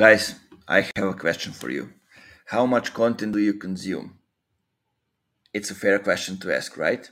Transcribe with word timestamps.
Guys, 0.00 0.36
I 0.66 0.88
have 0.96 1.08
a 1.08 1.12
question 1.12 1.52
for 1.52 1.68
you. 1.68 1.92
How 2.46 2.64
much 2.64 2.94
content 2.94 3.34
do 3.34 3.38
you 3.38 3.52
consume? 3.52 4.16
It's 5.52 5.70
a 5.70 5.74
fair 5.74 5.98
question 5.98 6.38
to 6.38 6.56
ask, 6.56 6.78
right? 6.78 7.10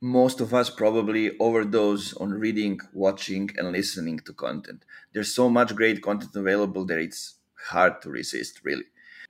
Most 0.00 0.40
of 0.40 0.54
us 0.54 0.70
probably 0.70 1.36
overdose 1.38 2.14
on 2.14 2.30
reading, 2.30 2.80
watching, 2.94 3.50
and 3.58 3.72
listening 3.72 4.20
to 4.20 4.32
content. 4.32 4.86
There's 5.12 5.34
so 5.34 5.50
much 5.50 5.76
great 5.76 6.00
content 6.00 6.34
available 6.34 6.86
that 6.86 6.98
it's 6.98 7.34
hard 7.68 8.00
to 8.00 8.08
resist, 8.08 8.60
really. 8.64 8.86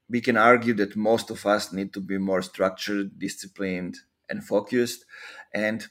We 0.08 0.20
can 0.20 0.36
argue 0.36 0.74
that 0.74 0.94
most 0.94 1.32
of 1.32 1.44
us 1.44 1.72
need 1.72 1.92
to 1.94 2.00
be 2.00 2.18
more 2.18 2.42
structured, 2.42 3.18
disciplined, 3.18 3.96
and 4.30 4.46
focused. 4.46 5.04
And 5.52 5.88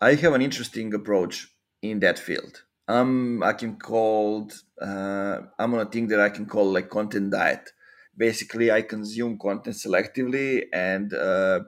I 0.00 0.14
have 0.14 0.32
an 0.32 0.42
interesting 0.42 0.92
approach 0.92 1.54
in 1.82 2.00
that 2.00 2.18
field. 2.18 2.64
Um, 2.88 3.42
I 3.42 3.52
can 3.52 3.76
call 3.76 4.50
uh, 4.80 5.38
I'm 5.58 5.74
on 5.74 5.80
a 5.80 5.90
thing 5.90 6.08
that 6.08 6.20
I 6.20 6.28
can 6.30 6.46
call 6.46 6.72
like 6.72 6.90
content 6.90 7.30
diet. 7.30 7.70
Basically, 8.16 8.70
I 8.70 8.82
consume 8.82 9.38
content 9.38 9.76
selectively, 9.76 10.64
and 10.72 11.14
uh, 11.14 11.60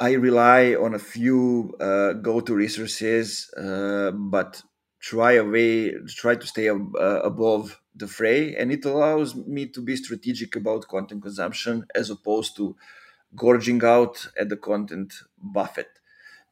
I 0.00 0.12
rely 0.14 0.74
on 0.74 0.94
a 0.94 0.98
few 0.98 1.74
uh, 1.80 2.14
go-to 2.14 2.54
resources, 2.54 3.50
uh, 3.56 4.12
but 4.12 4.62
try 5.00 5.32
away 5.34 5.92
try 6.08 6.36
to 6.36 6.46
stay 6.46 6.70
ab- 6.70 6.96
uh, 6.96 7.20
above 7.24 7.80
the 7.94 8.08
fray, 8.08 8.56
and 8.56 8.72
it 8.72 8.84
allows 8.84 9.34
me 9.36 9.66
to 9.68 9.80
be 9.82 9.96
strategic 9.96 10.56
about 10.56 10.88
content 10.88 11.22
consumption 11.22 11.86
as 11.94 12.10
opposed 12.10 12.56
to 12.56 12.76
gorging 13.36 13.84
out 13.84 14.28
at 14.38 14.48
the 14.50 14.56
content 14.56 15.14
buffet 15.38 15.88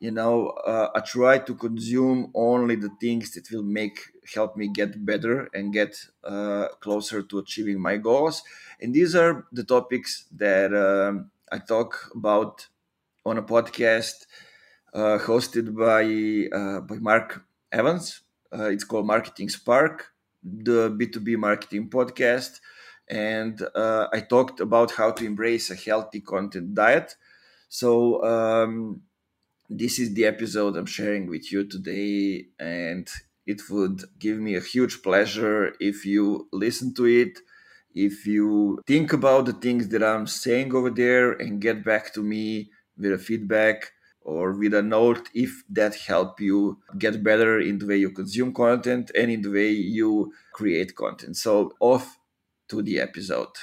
you 0.01 0.11
know 0.11 0.49
uh, 0.67 0.91
i 0.95 1.01
try 1.01 1.39
to 1.39 1.55
consume 1.55 2.31
only 2.35 2.77
the 2.77 2.91
things 3.01 3.33
that 3.33 3.51
will 3.51 3.63
make 3.63 3.99
help 4.35 4.57
me 4.57 4.69
get 4.69 5.05
better 5.05 5.49
and 5.55 5.73
get 5.73 5.97
uh, 6.25 6.69
closer 6.81 7.23
to 7.23 7.39
achieving 7.39 7.79
my 7.79 7.99
goals. 7.99 8.43
And 8.81 8.95
these 8.95 9.15
are 9.15 9.47
the 9.53 9.65
topics 9.65 10.25
that 10.37 10.73
um, 10.75 11.31
i 11.53 11.59
talk 11.59 12.11
about 12.15 12.67
on 13.27 13.39
a 13.39 13.43
podcast 13.43 14.27
uh, 14.93 15.19
hosted 15.19 15.75
by 15.75 16.05
uh, 16.57 16.81
by 16.81 16.97
mark 16.97 17.45
evans. 17.73 18.23
Uh, 18.53 18.65
it's 18.71 18.85
called 18.85 19.07
marketing 19.07 19.49
spark 19.49 20.13
the 20.43 20.91
b2b 20.97 21.37
marketing 21.37 21.89
podcast. 21.91 22.61
And 23.09 23.61
uh, 23.75 24.09
i 24.13 24.21
talked 24.21 24.61
about 24.61 24.93
how 24.93 25.11
to 25.13 25.25
embrace 25.27 25.71
a 25.71 25.75
healthy 25.75 26.21
content 26.21 26.75
diet. 26.75 27.17
So 27.69 28.25
um, 28.25 29.03
this 29.69 29.99
is 29.99 30.15
the 30.15 30.27
episode 30.27 30.77
I'm 30.77 30.87
sharing 30.87 31.29
with 31.29 31.51
you 31.53 31.65
today, 31.65 32.47
and 32.59 33.09
it 33.47 33.63
would 33.71 34.03
give 34.19 34.39
me 34.39 34.55
a 34.55 34.61
huge 34.61 35.03
pleasure 35.03 35.75
if 35.81 36.05
you 36.05 36.49
listen 36.53 36.95
to 36.95 37.07
it, 37.07 37.39
if 37.95 38.27
you 38.27 38.81
think 38.87 39.13
about 39.13 39.47
the 39.47 39.53
things 39.53 39.89
that 39.89 40.03
I'm 40.03 40.27
saying 40.27 40.75
over 40.75 40.91
there 40.91 41.33
and 41.33 41.61
get 41.61 41.85
back 41.85 42.13
to 42.15 42.23
me 42.23 42.71
with 42.99 43.13
a 43.13 43.19
feedback 43.19 43.93
or 44.21 44.53
with 44.53 44.75
a 44.75 44.83
note 44.83 45.29
if 45.35 45.63
that 45.71 45.95
help 45.95 46.41
you 46.41 46.79
get 46.99 47.23
better 47.23 47.61
in 47.61 47.79
the 47.79 47.87
way 47.87 47.97
you 47.97 48.11
consume 48.11 48.53
content 48.53 49.11
and 49.15 49.31
in 49.31 49.43
the 49.43 49.51
way 49.51 49.71
you 49.71 50.33
create 50.53 50.97
content. 50.97 51.37
So 51.37 51.73
off 51.81 52.19
to 52.69 52.83
the 52.83 52.99
episode. 52.99 53.55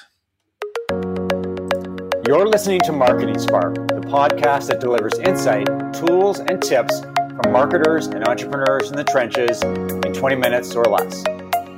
You're 2.32 2.48
listening 2.48 2.80
to 2.86 2.94
Marketing 2.94 3.38
Spark, 3.38 3.76
the 3.76 4.00
podcast 4.08 4.68
that 4.68 4.80
delivers 4.80 5.20
insight, 5.20 5.68
tools, 5.94 6.40
and 6.40 6.64
tips 6.64 7.02
from 7.02 7.52
marketers 7.52 8.08
and 8.08 8.26
entrepreneurs 8.26 8.90
in 8.90 8.96
the 8.96 9.04
trenches 9.04 9.62
in 9.62 10.14
20 10.14 10.38
minutes 10.38 10.74
or 10.74 10.86
less. 10.86 11.26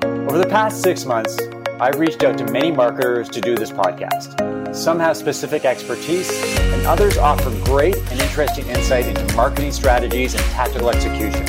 Over 0.03 0.37
the 0.37 0.45
past 0.47 0.83
six 0.83 1.05
months, 1.05 1.39
I've 1.79 1.99
reached 1.99 2.23
out 2.23 2.37
to 2.37 2.45
many 2.51 2.69
marketers 2.69 3.29
to 3.29 3.41
do 3.41 3.55
this 3.55 3.71
podcast. 3.71 4.75
Some 4.75 4.99
have 4.99 5.17
specific 5.17 5.65
expertise, 5.65 6.29
and 6.59 6.85
others 6.85 7.17
offer 7.17 7.49
great 7.65 7.97
and 7.97 8.21
interesting 8.21 8.67
insight 8.67 9.07
into 9.07 9.35
marketing 9.35 9.71
strategies 9.71 10.35
and 10.35 10.43
tactical 10.51 10.91
execution. 10.91 11.47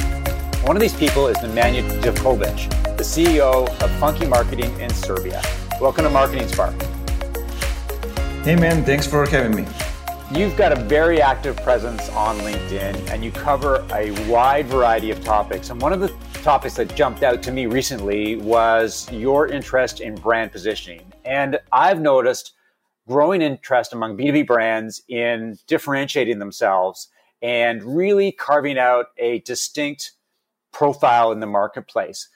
One 0.63 0.77
of 0.77 0.81
these 0.81 0.97
people 0.97 1.27
is 1.27 1.37
Nemanja 1.37 1.83
Djurkovic, 2.01 2.97
the 2.97 3.05
CEO 3.05 3.69
of 3.83 3.91
Funky 4.01 4.27
Marketing 4.27 4.75
in 4.81 4.89
Serbia. 4.89 5.43
Welcome 5.79 6.05
to 6.05 6.11
Marketing 6.11 6.49
Spark. 6.49 6.75
Hey 8.45 8.57
man, 8.57 8.85
thanks 8.85 9.07
for 9.07 9.27
having 9.27 9.57
me. 9.57 9.67
You've 10.31 10.55
got 10.55 10.71
a 10.71 10.77
very 10.77 11.19
active 11.19 11.57
presence 11.63 12.11
on 12.11 12.37
LinkedIn 12.41 13.09
and 13.09 13.25
you 13.25 13.33
cover 13.33 13.77
a 13.91 14.11
wide 14.31 14.67
variety 14.67 15.11
of 15.11 15.25
topics. 15.25 15.71
And 15.71 15.81
one 15.81 15.95
of 15.95 16.01
the 16.01 16.13
topics 16.43 16.75
that 16.75 16.95
jumped 16.95 17.23
out 17.23 17.43
to 17.45 17.53
me 17.53 17.65
recently 17.65 18.37
was 18.37 19.11
your 19.11 19.47
interest 19.47 20.03
in 20.03 20.15
brand 20.15 20.53
positioning. 20.53 21.11
And 21.25 21.59
I've 21.73 22.03
noticed 22.03 22.53
growing 23.09 23.41
interest 23.41 23.95
among 23.95 24.19
B2B 24.19 24.47
brands 24.47 25.01
in 25.09 25.57
differentiating 25.67 26.39
themselves 26.39 27.09
and 27.41 27.83
really 27.83 28.31
carving 28.31 28.77
out 28.77 29.07
a 29.17 29.39
distinct 29.41 30.13
profile 30.71 31.33
in 31.33 31.41
the 31.41 31.47
marketplace. 31.47 32.29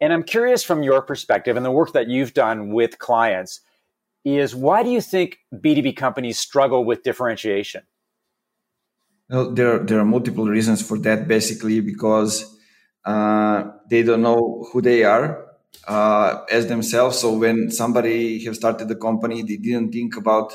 And 0.00 0.10
I'm 0.10 0.22
curious 0.22 0.64
from 0.64 0.82
your 0.82 1.02
perspective 1.02 1.58
and 1.58 1.66
the 1.66 1.70
work 1.70 1.92
that 1.92 2.08
you've 2.08 2.32
done 2.32 2.70
with 2.70 2.98
clients 2.98 3.60
is 4.24 4.54
why 4.54 4.82
do 4.82 4.90
you 4.90 5.00
think 5.00 5.38
B2B 5.54 5.96
companies 5.96 6.38
struggle 6.38 6.84
with 6.84 7.02
differentiation? 7.02 7.82
Well, 9.28 9.52
there, 9.52 9.78
there 9.78 10.00
are 10.00 10.04
multiple 10.04 10.46
reasons 10.46 10.82
for 10.82 10.98
that, 10.98 11.28
basically, 11.28 11.80
because 11.80 12.56
uh, 13.04 13.70
they 13.88 14.02
don't 14.02 14.22
know 14.22 14.66
who 14.72 14.82
they 14.82 15.04
are 15.04 15.46
uh, 15.86 16.44
as 16.50 16.66
themselves. 16.66 17.18
So 17.18 17.32
when 17.34 17.70
somebody 17.70 18.44
have 18.44 18.56
started 18.56 18.88
the 18.88 18.96
company, 18.96 19.42
they 19.42 19.56
didn't 19.56 19.92
think 19.92 20.16
about 20.16 20.54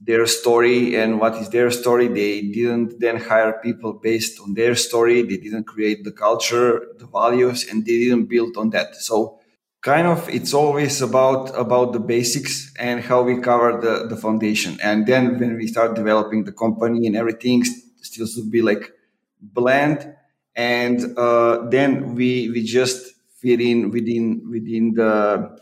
their 0.00 0.26
story 0.26 0.96
and 0.96 1.20
what 1.20 1.36
is 1.36 1.50
their 1.50 1.70
story. 1.70 2.08
They 2.08 2.42
didn't 2.42 2.98
then 2.98 3.20
hire 3.20 3.60
people 3.62 3.92
based 3.92 4.40
on 4.40 4.54
their 4.54 4.74
story. 4.74 5.22
They 5.22 5.36
didn't 5.36 5.64
create 5.64 6.04
the 6.04 6.12
culture, 6.12 6.86
the 6.98 7.06
values, 7.06 7.66
and 7.70 7.84
they 7.84 7.98
didn't 7.98 8.26
build 8.26 8.56
on 8.56 8.70
that. 8.70 8.96
So 8.96 9.38
kind 9.84 10.06
of 10.06 10.26
it's 10.30 10.54
always 10.54 11.02
about 11.02 11.56
about 11.56 11.92
the 11.92 12.00
basics 12.00 12.72
and 12.78 13.02
how 13.04 13.22
we 13.22 13.38
cover 13.38 13.78
the 13.80 14.08
the 14.08 14.16
foundation. 14.16 14.78
And 14.82 15.06
then 15.06 15.38
when 15.38 15.56
we 15.56 15.66
start 15.66 15.94
developing 15.94 16.44
the 16.44 16.52
company 16.52 17.06
and 17.06 17.14
everything 17.14 17.62
still 18.00 18.26
should 18.26 18.50
be 18.50 18.62
like 18.62 18.92
bland. 19.40 20.14
And 20.56 21.18
uh, 21.18 21.68
then 21.68 22.14
we 22.14 22.50
we 22.50 22.62
just 22.64 23.14
fit 23.40 23.60
in 23.60 23.90
within 23.90 24.48
within 24.50 24.94
the 24.94 25.60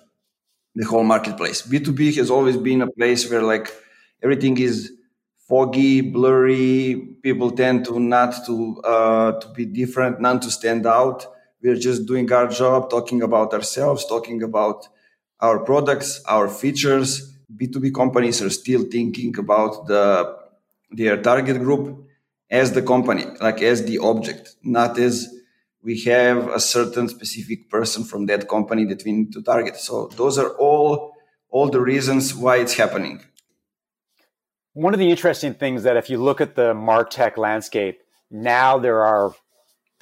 the 0.77 0.85
whole 0.85 1.05
marketplace. 1.05 1.63
B2b 1.63 2.17
has 2.17 2.31
always 2.31 2.57
been 2.57 2.81
a 2.81 2.91
place 2.91 3.29
where 3.29 3.43
like 3.43 3.75
everything 4.23 4.57
is 4.59 4.93
foggy 5.49 6.01
blurry. 6.01 7.17
People 7.23 7.51
tend 7.51 7.87
to 7.87 7.99
not 7.99 8.47
to 8.47 8.81
uh, 8.85 9.33
to 9.41 9.49
be 9.49 9.65
different 9.65 10.21
not 10.21 10.43
to 10.43 10.51
stand 10.51 10.87
out 10.87 11.27
we're 11.63 11.77
just 11.77 12.07
doing 12.07 12.31
our 12.33 12.49
job, 12.49 12.91
talking 12.91 13.23
about 13.23 13.53
ourselves, 13.53 14.05
talking 14.07 14.43
about 14.43 14.89
our 15.41 15.61
products, 15.61 16.23
our 16.27 16.49
features. 16.49 17.37
B2B 17.55 17.95
companies 17.95 18.41
are 18.41 18.51
still 18.51 18.85
thinking 18.85 19.39
about 19.39 19.87
the 19.87 20.37
their 20.91 21.21
target 21.23 21.59
group 21.59 22.07
as 22.51 22.73
the 22.73 22.83
company, 22.83 23.25
like 23.41 23.63
as 23.63 23.85
the 23.85 23.99
object, 23.99 24.57
not 24.63 24.99
as 24.99 25.29
we 25.83 26.01
have 26.03 26.49
a 26.49 26.61
certain 26.61 27.09
specific 27.09 27.71
person 27.71 28.05
from 28.05 28.27
that 28.27 28.49
company 28.49 28.85
that 28.85 29.03
we 29.05 29.13
need 29.13 29.33
to 29.33 29.43
target. 29.43 29.77
So 29.77 30.09
those 30.17 30.39
are 30.39 30.51
all 30.51 31.15
all 31.49 31.69
the 31.69 31.81
reasons 31.81 32.35
why 32.35 32.57
it's 32.57 32.75
happening. 32.75 33.23
One 34.73 34.95
of 34.95 35.01
the 35.01 35.11
interesting 35.11 35.53
things 35.55 35.83
that 35.83 35.99
if 35.99 36.09
you 36.09 36.17
look 36.17 36.41
at 36.41 36.55
the 36.55 36.73
martech 36.73 37.37
landscape, 37.37 38.01
now 38.31 38.79
there 38.79 39.05
are 39.05 39.35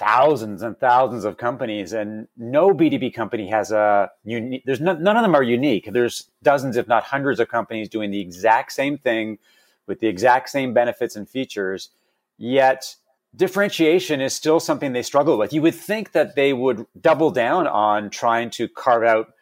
thousands 0.01 0.63
and 0.63 0.75
thousands 0.79 1.25
of 1.25 1.37
companies 1.37 1.93
and 1.93 2.27
no 2.35 2.71
b2b 2.71 3.13
company 3.13 3.47
has 3.47 3.71
a 3.71 4.09
unique 4.23 4.63
there's 4.65 4.81
no, 4.81 4.93
none 4.93 5.15
of 5.15 5.21
them 5.21 5.35
are 5.35 5.43
unique. 5.43 5.89
There's 5.91 6.31
dozens 6.41 6.75
if 6.75 6.87
not 6.87 7.03
hundreds 7.03 7.39
of 7.39 7.49
companies 7.49 7.87
doing 7.87 8.09
the 8.09 8.19
exact 8.19 8.71
same 8.71 8.97
thing 8.97 9.37
with 9.85 9.99
the 9.99 10.07
exact 10.07 10.49
same 10.49 10.73
benefits 10.73 11.15
and 11.15 11.29
features 11.29 11.89
yet 12.39 12.95
differentiation 13.35 14.21
is 14.21 14.33
still 14.33 14.59
something 14.59 14.91
they 14.91 15.03
struggle 15.03 15.37
with. 15.37 15.53
You 15.53 15.61
would 15.61 15.75
think 15.75 16.13
that 16.13 16.35
they 16.35 16.51
would 16.51 16.87
double 16.99 17.29
down 17.29 17.67
on 17.67 18.09
trying 18.09 18.49
to 18.51 18.67
carve 18.67 19.03
out 19.03 19.33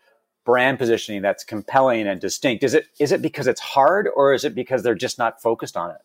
brand 0.45 0.77
positioning 0.77 1.21
that's 1.21 1.45
compelling 1.45 2.05
and 2.05 2.19
distinct. 2.19 2.65
Is 2.65 2.73
it 2.73 2.87
is 2.99 3.13
it 3.13 3.21
because 3.21 3.47
it's 3.47 3.61
hard 3.61 4.09
or 4.13 4.33
is 4.33 4.43
it 4.43 4.55
because 4.55 4.83
they're 4.83 4.93
just 4.93 5.17
not 5.17 5.41
focused 5.41 5.77
on 5.77 5.91
it 5.91 6.01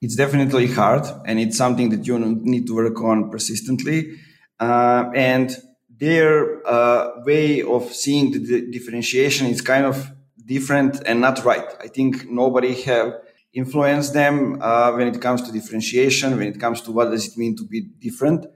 it's 0.00 0.16
definitely 0.16 0.66
hard 0.66 1.06
and 1.26 1.38
it's 1.38 1.56
something 1.56 1.90
that 1.90 2.06
you 2.06 2.18
need 2.18 2.66
to 2.66 2.74
work 2.74 3.00
on 3.02 3.30
persistently. 3.30 4.18
Uh, 4.58 5.10
and 5.14 5.56
their 5.98 6.66
uh, 6.66 7.22
way 7.24 7.62
of 7.62 7.92
seeing 7.92 8.32
the 8.32 8.70
differentiation 8.70 9.46
is 9.46 9.60
kind 9.60 9.84
of 9.84 10.10
different 10.46 11.02
and 11.06 11.20
not 11.20 11.44
right. 11.44 11.68
I 11.80 11.88
think 11.88 12.30
nobody 12.30 12.74
have 12.82 13.14
influenced 13.52 14.14
them 14.14 14.60
uh, 14.62 14.92
when 14.92 15.08
it 15.08 15.20
comes 15.20 15.42
to 15.42 15.52
differentiation 15.52 16.36
when 16.38 16.48
it 16.48 16.60
comes 16.60 16.80
to 16.82 16.92
what 16.92 17.10
does 17.10 17.26
it 17.26 17.36
mean 17.36 17.56
to 17.56 17.64
be 17.64 17.80
different. 17.80 18.46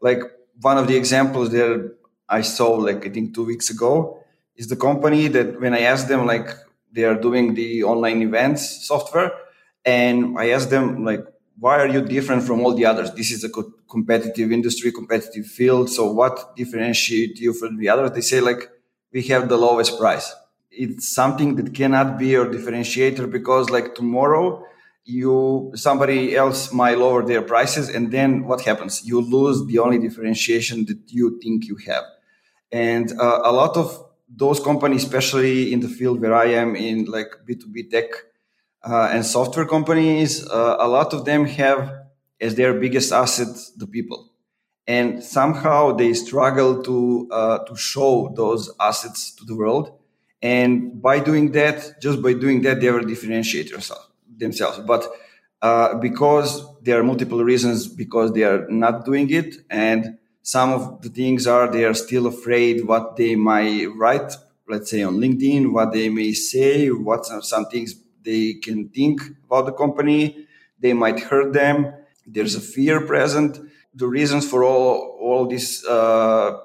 Like 0.00 0.22
one 0.60 0.78
of 0.78 0.86
the 0.86 0.96
examples 0.96 1.50
that 1.50 1.96
i 2.28 2.40
saw 2.40 2.70
like 2.70 3.04
i 3.04 3.10
think 3.10 3.34
two 3.34 3.44
weeks 3.44 3.70
ago 3.70 4.24
is 4.56 4.68
the 4.68 4.76
company 4.76 5.28
that 5.28 5.60
when 5.60 5.74
I 5.74 5.80
asked 5.80 6.08
them 6.08 6.26
like 6.26 6.48
they 6.92 7.04
are 7.04 7.16
doing 7.16 7.54
the 7.54 7.82
online 7.82 8.22
events 8.22 8.86
software, 8.86 9.32
and 9.84 10.38
I 10.38 10.50
ask 10.50 10.68
them 10.68 11.04
like 11.04 11.24
why 11.58 11.78
are 11.78 11.86
you 11.86 12.02
different 12.02 12.42
from 12.42 12.60
all 12.60 12.74
the 12.74 12.84
others? 12.84 13.12
This 13.12 13.30
is 13.30 13.44
a 13.44 13.48
co- 13.48 13.72
competitive 13.88 14.50
industry, 14.50 14.90
competitive 14.90 15.46
field. 15.46 15.88
So 15.88 16.10
what 16.10 16.56
differentiates 16.56 17.40
you 17.40 17.52
from 17.52 17.76
the 17.78 17.88
others? 17.88 18.10
They 18.10 18.22
say 18.22 18.40
like 18.40 18.70
we 19.12 19.22
have 19.24 19.48
the 19.48 19.56
lowest 19.56 19.98
price. 19.98 20.34
It's 20.70 21.14
something 21.14 21.54
that 21.56 21.72
cannot 21.72 22.18
be 22.18 22.28
your 22.28 22.46
differentiator 22.46 23.30
because 23.30 23.70
like 23.70 23.94
tomorrow 23.94 24.64
you 25.04 25.70
somebody 25.74 26.34
else 26.34 26.72
might 26.72 26.98
lower 26.98 27.24
their 27.24 27.42
prices 27.42 27.88
and 27.88 28.10
then 28.10 28.44
what 28.44 28.62
happens 28.62 29.04
you 29.04 29.20
lose 29.20 29.64
the 29.66 29.78
only 29.78 29.98
differentiation 29.98 30.86
that 30.86 30.98
you 31.08 31.38
think 31.42 31.66
you 31.66 31.76
have 31.76 32.04
and 32.72 33.12
uh, 33.20 33.40
a 33.44 33.52
lot 33.52 33.76
of 33.76 34.02
those 34.28 34.58
companies 34.60 35.04
especially 35.04 35.74
in 35.74 35.80
the 35.80 35.88
field 35.88 36.22
where 36.22 36.34
i 36.34 36.46
am 36.46 36.74
in 36.74 37.04
like 37.04 37.28
b2b 37.46 37.90
tech 37.90 38.06
uh, 38.86 39.08
and 39.12 39.24
software 39.24 39.66
companies 39.66 40.46
uh, 40.48 40.76
a 40.78 40.88
lot 40.88 41.12
of 41.12 41.24
them 41.24 41.44
have 41.46 41.92
as 42.40 42.54
their 42.54 42.74
biggest 42.74 43.12
asset 43.12 43.54
the 43.76 43.86
people 43.86 44.30
and 44.86 45.22
somehow 45.22 45.92
they 45.92 46.12
struggle 46.12 46.82
to 46.82 47.28
uh, 47.30 47.58
to 47.64 47.76
show 47.76 48.32
those 48.36 48.70
assets 48.80 49.34
to 49.34 49.44
the 49.44 49.54
world 49.56 49.98
and 50.42 51.00
by 51.00 51.18
doing 51.20 51.52
that 51.52 52.00
just 52.00 52.20
by 52.22 52.34
doing 52.34 52.62
that 52.62 52.80
they 52.80 52.90
will 52.90 53.02
differentiate 53.02 53.70
yourself 53.70 54.10
themselves. 54.36 54.78
But 54.80 55.06
uh, 55.62 55.94
because 55.96 56.64
there 56.82 57.00
are 57.00 57.02
multiple 57.02 57.42
reasons 57.42 57.86
because 57.88 58.32
they 58.32 58.44
are 58.44 58.68
not 58.68 59.04
doing 59.04 59.30
it, 59.30 59.56
and 59.70 60.18
some 60.42 60.70
of 60.72 61.00
the 61.00 61.08
things 61.08 61.46
are 61.46 61.70
they 61.70 61.84
are 61.84 61.94
still 61.94 62.26
afraid 62.26 62.86
what 62.86 63.16
they 63.16 63.34
might 63.34 63.86
write, 63.96 64.32
let's 64.68 64.90
say 64.90 65.02
on 65.02 65.16
LinkedIn, 65.16 65.72
what 65.72 65.92
they 65.92 66.10
may 66.10 66.32
say, 66.32 66.88
what 66.88 67.24
some, 67.24 67.42
some 67.42 67.64
things 67.66 67.94
they 68.24 68.54
can 68.54 68.88
think 68.88 69.20
about 69.46 69.66
the 69.66 69.72
company, 69.72 70.46
they 70.80 70.92
might 70.92 71.20
hurt 71.20 71.52
them. 71.52 71.92
There's 72.26 72.54
a 72.54 72.60
fear 72.60 73.06
present. 73.06 73.60
The 73.94 74.06
reasons 74.06 74.48
for 74.48 74.64
all 74.64 75.18
all 75.20 75.46
this 75.46 75.84
uh, 75.86 76.58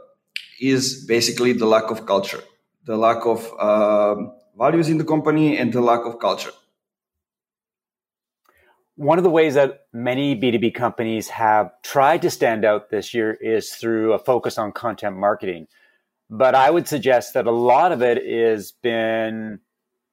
is 0.59 1.05
basically 1.05 1.53
the 1.53 1.65
lack 1.65 1.91
of 1.91 2.05
culture, 2.05 2.43
the 2.85 2.97
lack 2.97 3.25
of 3.25 3.39
uh, 3.59 4.15
values 4.57 4.89
in 4.89 4.97
the 4.97 5.05
company, 5.05 5.57
and 5.57 5.71
the 5.71 5.81
lack 5.81 6.05
of 6.05 6.19
culture 6.19 6.51
one 8.99 9.17
of 9.17 9.23
the 9.23 9.29
ways 9.29 9.53
that 9.53 9.85
many 9.93 10.35
B2B 10.35 10.73
companies 10.73 11.29
have 11.29 11.71
tried 11.83 12.21
to 12.21 12.29
stand 12.29 12.65
out 12.65 12.89
this 12.89 13.13
year 13.13 13.31
is 13.39 13.71
through 13.71 14.11
a 14.11 14.19
focus 14.19 14.57
on 14.57 14.73
content 14.73 15.15
marketing. 15.15 15.67
But 16.29 16.53
I 16.53 16.69
would 16.69 16.85
suggest 16.85 17.33
that 17.33 17.47
a 17.47 17.51
lot 17.51 17.93
of 17.93 18.01
it 18.01 18.17
is 18.17 18.73
been 18.73 19.61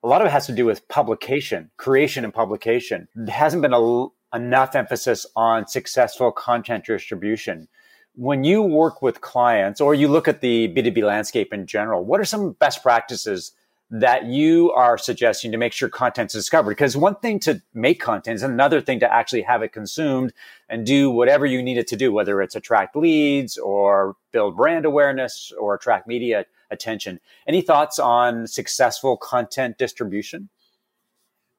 a 0.06 0.08
lot 0.08 0.20
of 0.20 0.29
it 0.29 0.31
has 0.31 0.47
to 0.47 0.53
do 0.53 0.64
with 0.64 0.87
publication, 0.87 1.69
creation 1.79 2.23
and 2.23 2.32
publication. 2.32 3.08
There 3.17 3.35
hasn't 3.35 3.61
been 3.61 3.73
a, 3.73 4.06
enough 4.32 4.76
emphasis 4.76 5.26
on 5.35 5.67
successful 5.67 6.31
content 6.31 6.85
distribution. 6.85 7.67
When 8.14 8.44
you 8.44 8.62
work 8.62 9.03
with 9.03 9.20
clients 9.20 9.81
or 9.81 9.97
you 9.97 10.06
look 10.06 10.29
at 10.29 10.43
the 10.43 10.69
B2B 10.69 11.03
landscape 11.03 11.53
in 11.53 11.67
general, 11.67 12.05
what 12.05 12.20
are 12.20 12.25
some 12.25 12.53
best 12.53 12.85
practices 12.85 13.50
that 13.91 14.26
you 14.26 14.70
are 14.73 14.97
suggesting 14.97 15.50
to 15.50 15.58
make 15.58 15.73
sure 15.73 15.88
content's 15.88 16.35
discovered 16.35 16.70
because 16.70 16.97
one 16.97 17.17
thing 17.17 17.41
to 17.41 17.61
make 17.75 18.00
content 18.00 18.37
is 18.37 18.43
another 18.44 18.81
thing 18.81 19.00
to 19.00 19.12
actually 19.12 19.43
have 19.43 19.62
it 19.62 19.73
consumed 19.73 20.32
and 20.69 20.87
do 20.87 21.11
whatever 21.11 21.47
you 21.47 21.62
need 21.62 21.79
it 21.79 21.87
to 21.87 21.97
do 21.97 22.12
whether 22.12 22.43
it's 22.43 22.56
attract 22.56 22.97
leads 22.97 23.56
or 23.59 24.17
build 24.32 24.56
brand 24.56 24.85
awareness 24.85 25.52
or 25.56 25.75
attract 25.75 26.09
media 26.09 26.44
attention 26.70 27.20
any 27.46 27.60
thoughts 27.60 27.98
on 27.98 28.46
successful 28.46 29.16
content 29.16 29.78
distribution 29.78 30.48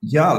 yeah 0.01 0.38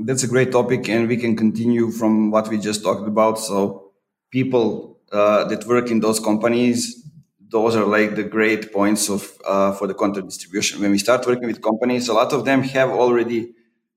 that's 0.00 0.22
a 0.22 0.28
great 0.28 0.52
topic 0.52 0.88
and 0.88 1.08
we 1.08 1.16
can 1.16 1.36
continue 1.36 1.90
from 1.90 2.30
what 2.30 2.48
we 2.48 2.58
just 2.58 2.82
talked 2.82 3.06
about 3.06 3.38
so 3.38 3.92
people 4.30 4.98
uh, 5.12 5.44
that 5.44 5.64
work 5.66 5.90
in 5.90 6.00
those 6.00 6.20
companies 6.20 7.08
those 7.50 7.74
are 7.76 7.84
like 7.84 8.14
the 8.14 8.24
great 8.24 8.72
points 8.72 9.08
of 9.08 9.32
uh, 9.46 9.72
for 9.72 9.86
the 9.86 9.94
content 9.94 10.28
distribution. 10.28 10.80
When 10.80 10.90
we 10.90 10.98
start 10.98 11.26
working 11.26 11.46
with 11.46 11.62
companies, 11.62 12.08
a 12.08 12.14
lot 12.14 12.32
of 12.32 12.44
them 12.44 12.62
have 12.62 12.90
already 12.90 13.54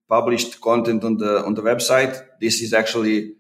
published 0.08 0.62
content 0.62 1.04
on 1.04 1.18
the 1.18 1.44
on 1.46 1.54
the 1.56 1.62
website. 1.62 2.22
This 2.40 2.62
is 2.62 2.74
actually, 2.74 3.34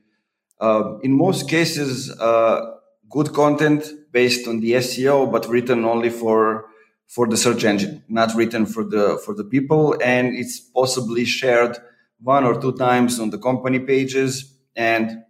uh, 0.59 0.97
in 1.01 1.17
most 1.17 1.49
cases, 1.49 2.11
uh, 2.19 2.77
good 3.09 3.33
content 3.33 3.85
based 4.11 4.47
on 4.47 4.59
the 4.59 4.73
SEO, 4.73 5.31
but 5.31 5.47
written 5.47 5.85
only 5.85 6.09
for 6.09 6.65
for 7.11 7.27
the 7.27 7.35
search 7.35 7.65
engine, 7.65 8.01
not 8.07 8.33
written 8.35 8.65
for 8.65 8.83
the 8.85 9.21
for 9.25 9.33
the 9.35 9.43
people, 9.43 9.97
and 10.01 10.33
it's 10.33 10.59
possibly 10.59 11.25
shared 11.25 11.77
one 12.21 12.45
or 12.45 12.59
two 12.61 12.71
times 12.77 13.19
on 13.19 13.31
the 13.31 13.37
company 13.37 13.79
pages 13.79 14.31
and 14.77 15.23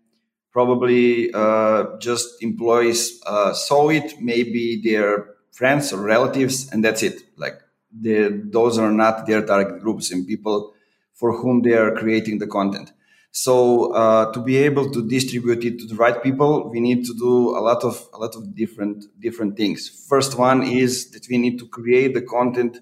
probably 0.52 1.34
uh, 1.34 1.98
just 1.98 2.28
employees 2.44 3.20
uh, 3.26 3.52
saw 3.54 3.90
it, 3.90 4.14
maybe 4.22 4.80
their 4.84 5.26
friends 5.52 5.92
or 5.92 6.02
relatives, 6.02 6.70
and 6.72 6.84
that's 6.86 7.02
it. 7.02 7.18
Like 7.36 7.58
those 7.92 8.78
are 8.78 8.92
not 8.92 9.26
their 9.26 9.44
target 9.44 9.82
groups 9.82 10.12
and 10.12 10.28
people 10.28 10.74
for 11.14 11.36
whom 11.38 11.62
they 11.64 11.74
are 11.74 11.96
creating 11.96 12.38
the 12.38 12.48
content. 12.48 12.92
So 13.32 13.94
uh, 13.94 14.32
to 14.34 14.42
be 14.42 14.58
able 14.58 14.92
to 14.92 15.08
distribute 15.08 15.64
it 15.64 15.80
to 15.80 15.88
the 15.88 15.96
right 15.96 16.22
people, 16.22 16.70
we 16.70 16.82
need 16.82 17.06
to 17.06 17.14
do 17.18 17.50
a 17.58 17.62
lot 17.62 17.84
of 17.84 18.08
a 18.14 18.18
lot 18.18 18.36
of 18.36 18.56
different 18.56 19.06
different 19.20 19.56
things. 19.56 20.06
First 20.10 20.38
one 20.38 20.64
is 20.64 21.12
that 21.12 21.28
we 21.30 21.38
need 21.38 21.58
to 21.60 21.68
create 21.68 22.14
the 22.14 22.22
content 22.22 22.80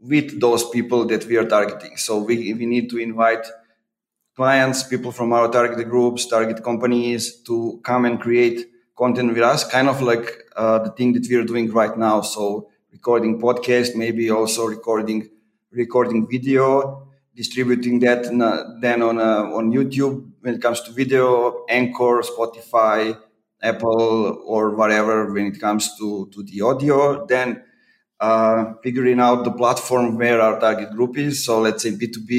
with 0.00 0.40
those 0.40 0.68
people 0.68 1.06
that 1.06 1.24
we 1.26 1.36
are 1.36 1.44
targeting. 1.46 1.96
So 1.96 2.18
we, 2.18 2.54
we 2.54 2.66
need 2.66 2.90
to 2.90 2.98
invite 2.98 3.46
clients, 4.36 4.82
people 4.84 5.10
from 5.12 5.32
our 5.32 5.48
target 5.50 5.88
groups, 5.88 6.26
target 6.26 6.62
companies 6.62 7.40
to 7.42 7.80
come 7.82 8.04
and 8.04 8.20
create 8.20 8.66
content 8.96 9.28
with 9.32 9.42
us, 9.42 9.64
kind 9.64 9.88
of 9.88 10.00
like 10.02 10.44
uh, 10.56 10.78
the 10.80 10.90
thing 10.90 11.12
that 11.14 11.26
we 11.28 11.36
are 11.36 11.44
doing 11.44 11.70
right 11.72 11.96
now. 11.96 12.20
So 12.20 12.70
recording 12.92 13.40
podcast, 13.40 13.96
maybe 13.96 14.30
also 14.30 14.66
recording 14.66 15.28
recording 15.72 16.28
video, 16.28 17.07
distributing 17.38 18.00
that 18.00 18.24
then 18.80 19.00
on 19.00 19.16
uh, 19.20 19.44
on 19.58 19.64
YouTube 19.72 20.16
when 20.42 20.54
it 20.56 20.60
comes 20.60 20.80
to 20.82 20.90
video, 20.92 21.64
Anchor, 21.68 22.16
Spotify, 22.30 23.16
Apple, 23.62 24.42
or 24.44 24.74
whatever 24.80 25.32
when 25.32 25.46
it 25.46 25.60
comes 25.60 25.96
to 25.98 26.28
to 26.32 26.42
the 26.42 26.60
audio. 26.60 27.24
Then 27.26 27.62
uh, 28.20 28.74
figuring 28.82 29.20
out 29.20 29.44
the 29.44 29.52
platform 29.52 30.16
where 30.18 30.40
our 30.40 30.58
target 30.58 30.90
group 30.90 31.16
is. 31.16 31.44
So 31.44 31.60
let's 31.60 31.84
say 31.84 31.92
B2B, 31.92 32.30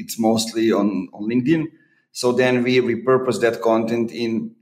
it's 0.00 0.18
mostly 0.18 0.72
on, 0.72 1.08
on 1.12 1.28
LinkedIn. 1.28 1.66
So 2.12 2.32
then 2.32 2.62
we 2.62 2.80
repurpose 2.80 3.40
that 3.42 3.60
content 3.60 4.10
in 4.10 4.56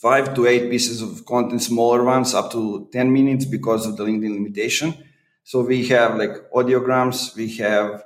five 0.00 0.34
to 0.36 0.46
eight 0.46 0.70
pieces 0.70 1.02
of 1.02 1.26
content, 1.26 1.62
smaller 1.62 2.04
ones 2.04 2.34
up 2.34 2.52
to 2.52 2.88
10 2.92 3.12
minutes 3.12 3.44
because 3.44 3.84
of 3.86 3.96
the 3.96 4.04
LinkedIn 4.04 4.32
limitation. 4.32 4.94
So 5.42 5.62
we 5.62 5.88
have 5.88 6.16
like 6.16 6.34
audiograms, 6.54 7.34
we 7.34 7.56
have 7.56 8.04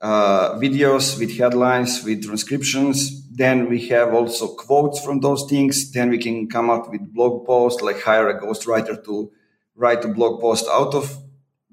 uh, 0.00 0.54
videos 0.58 1.18
with 1.18 1.36
headlines, 1.36 2.04
with 2.04 2.24
transcriptions. 2.24 3.28
Then 3.28 3.68
we 3.68 3.86
have 3.88 4.14
also 4.14 4.54
quotes 4.54 5.04
from 5.04 5.20
those 5.20 5.44
things. 5.48 5.92
Then 5.92 6.10
we 6.10 6.18
can 6.18 6.48
come 6.48 6.70
up 6.70 6.90
with 6.90 7.12
blog 7.12 7.46
posts, 7.46 7.82
like 7.82 8.00
hire 8.00 8.28
a 8.28 8.40
ghostwriter 8.40 9.04
to 9.04 9.30
write 9.76 10.04
a 10.04 10.08
blog 10.08 10.40
post 10.40 10.66
out 10.68 10.94
of 10.94 11.16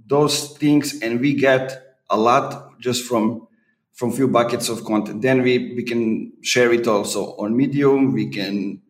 those 0.08 0.58
things 0.58 1.02
and 1.02 1.20
we 1.20 1.34
get 1.34 1.98
a 2.10 2.18
lot 2.18 2.80
just 2.80 3.06
from 3.06 3.48
from 3.94 4.12
few 4.12 4.28
buckets 4.28 4.70
of 4.70 4.86
content 4.86 5.22
then 5.22 5.42
we 5.42 5.74
we 5.76 5.84
can 5.84 6.32
share 6.42 6.72
it 6.72 6.88
also 6.88 7.36
on 7.38 7.56
medium 7.56 8.14
we 8.14 8.30
can 8.30 8.82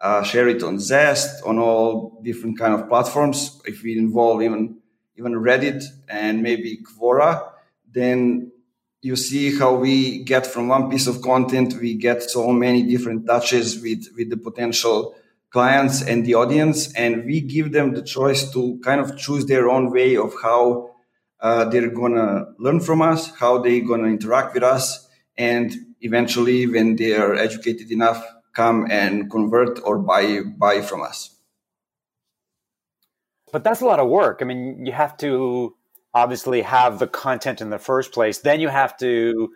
uh, 0.00 0.22
share 0.22 0.48
it 0.48 0.62
on 0.62 0.78
zest 0.78 1.44
on 1.44 1.58
all 1.58 2.20
different 2.24 2.58
kind 2.58 2.74
of 2.74 2.88
platforms 2.88 3.60
if 3.66 3.82
we 3.82 3.98
involve 3.98 4.42
even 4.42 4.76
even 5.18 5.32
reddit 5.34 5.82
and 6.08 6.42
maybe 6.42 6.78
quora 6.82 7.50
then 7.90 8.50
you 9.02 9.16
see 9.16 9.58
how 9.58 9.74
we 9.74 10.22
get 10.22 10.46
from 10.46 10.68
one 10.68 10.88
piece 10.88 11.08
of 11.08 11.20
content 11.22 11.74
we 11.80 11.94
get 11.94 12.22
so 12.22 12.52
many 12.52 12.84
different 12.84 13.26
touches 13.26 13.82
with 13.82 14.06
with 14.16 14.30
the 14.30 14.36
potential 14.36 15.14
clients 15.52 16.00
and 16.02 16.24
the 16.24 16.34
audience, 16.34 16.92
and 16.94 17.24
we 17.26 17.40
give 17.40 17.72
them 17.72 17.92
the 17.92 18.02
choice 18.02 18.50
to 18.52 18.80
kind 18.82 19.00
of 19.00 19.16
choose 19.18 19.44
their 19.46 19.68
own 19.68 19.90
way 19.90 20.16
of 20.16 20.32
how 20.42 20.90
uh, 21.40 21.64
they're 21.66 21.90
gonna 21.90 22.46
learn 22.58 22.80
from 22.80 23.02
us, 23.02 23.34
how 23.36 23.58
they're 23.58 23.84
gonna 23.84 24.08
interact 24.08 24.54
with 24.54 24.62
us, 24.62 25.08
and 25.36 25.74
eventually, 26.00 26.66
when 26.66 26.96
they 26.96 27.14
are 27.14 27.34
educated 27.34 27.90
enough, 27.90 28.24
come 28.54 28.86
and 28.90 29.30
convert 29.30 29.78
or 29.84 29.98
buy 29.98 30.40
buy 30.56 30.80
from 30.80 31.02
us. 31.02 31.36
But 33.52 33.64
that's 33.64 33.82
a 33.82 33.84
lot 33.84 34.00
of 34.00 34.08
work. 34.08 34.38
I 34.40 34.46
mean, 34.46 34.86
you 34.86 34.92
have 34.92 35.18
to 35.18 35.74
obviously 36.14 36.62
have 36.62 36.98
the 36.98 37.06
content 37.06 37.60
in 37.60 37.70
the 37.70 37.78
first 37.78 38.12
place. 38.12 38.38
Then 38.38 38.60
you 38.60 38.68
have 38.68 38.96
to 38.98 39.52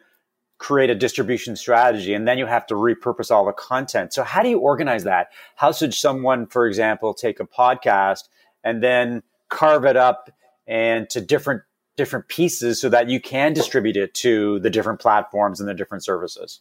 create 0.59 0.89
a 0.89 0.95
distribution 0.95 1.55
strategy 1.55 2.15
and 2.15 2.27
then 2.27 2.39
you 2.39 2.47
have 2.47 2.67
to 2.67 2.75
repurpose 2.75 3.31
all 3.31 3.45
the 3.45 3.53
content. 3.53 4.15
So 4.15 4.23
how 4.25 4.43
do 4.43 4.49
you 4.49 4.59
organize 4.59 5.05
that? 5.05 5.29
How 5.55 5.73
should 5.73 5.93
someone, 5.93 6.47
for 6.47 6.67
example, 6.67 7.13
take 7.13 7.41
a 7.41 7.47
podcast 7.47 8.25
and 8.65 8.83
then 8.83 9.23
carve 9.49 9.85
it 9.85 9.97
up 9.97 10.31
and 10.67 11.09
to 11.11 11.21
different 11.21 11.63
different 11.97 12.29
pieces 12.29 12.81
so 12.81 12.89
that 12.91 13.09
you 13.09 13.21
can 13.21 13.55
distribute 13.55 13.97
it 13.97 14.13
to 14.13 14.59
the 14.61 14.71
different 14.71 15.01
platforms 15.01 15.61
and 15.61 15.69
the 15.69 15.75
different 15.75 16.05
services? 16.05 16.61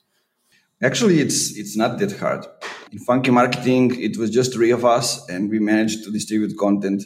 Actually, 0.84 1.22
it's 1.22 1.58
it's 1.58 1.78
not 1.78 2.00
that 2.00 2.18
hard. 2.20 2.46
In 2.92 3.00
Funky 3.00 3.32
Marketing, 3.32 3.96
it 4.02 4.18
was 4.18 4.30
just 4.30 4.54
three 4.54 4.72
of 4.72 4.84
us, 4.84 5.28
and 5.30 5.50
we 5.50 5.60
managed 5.60 6.04
to 6.04 6.12
distribute 6.12 6.58
content 6.58 7.04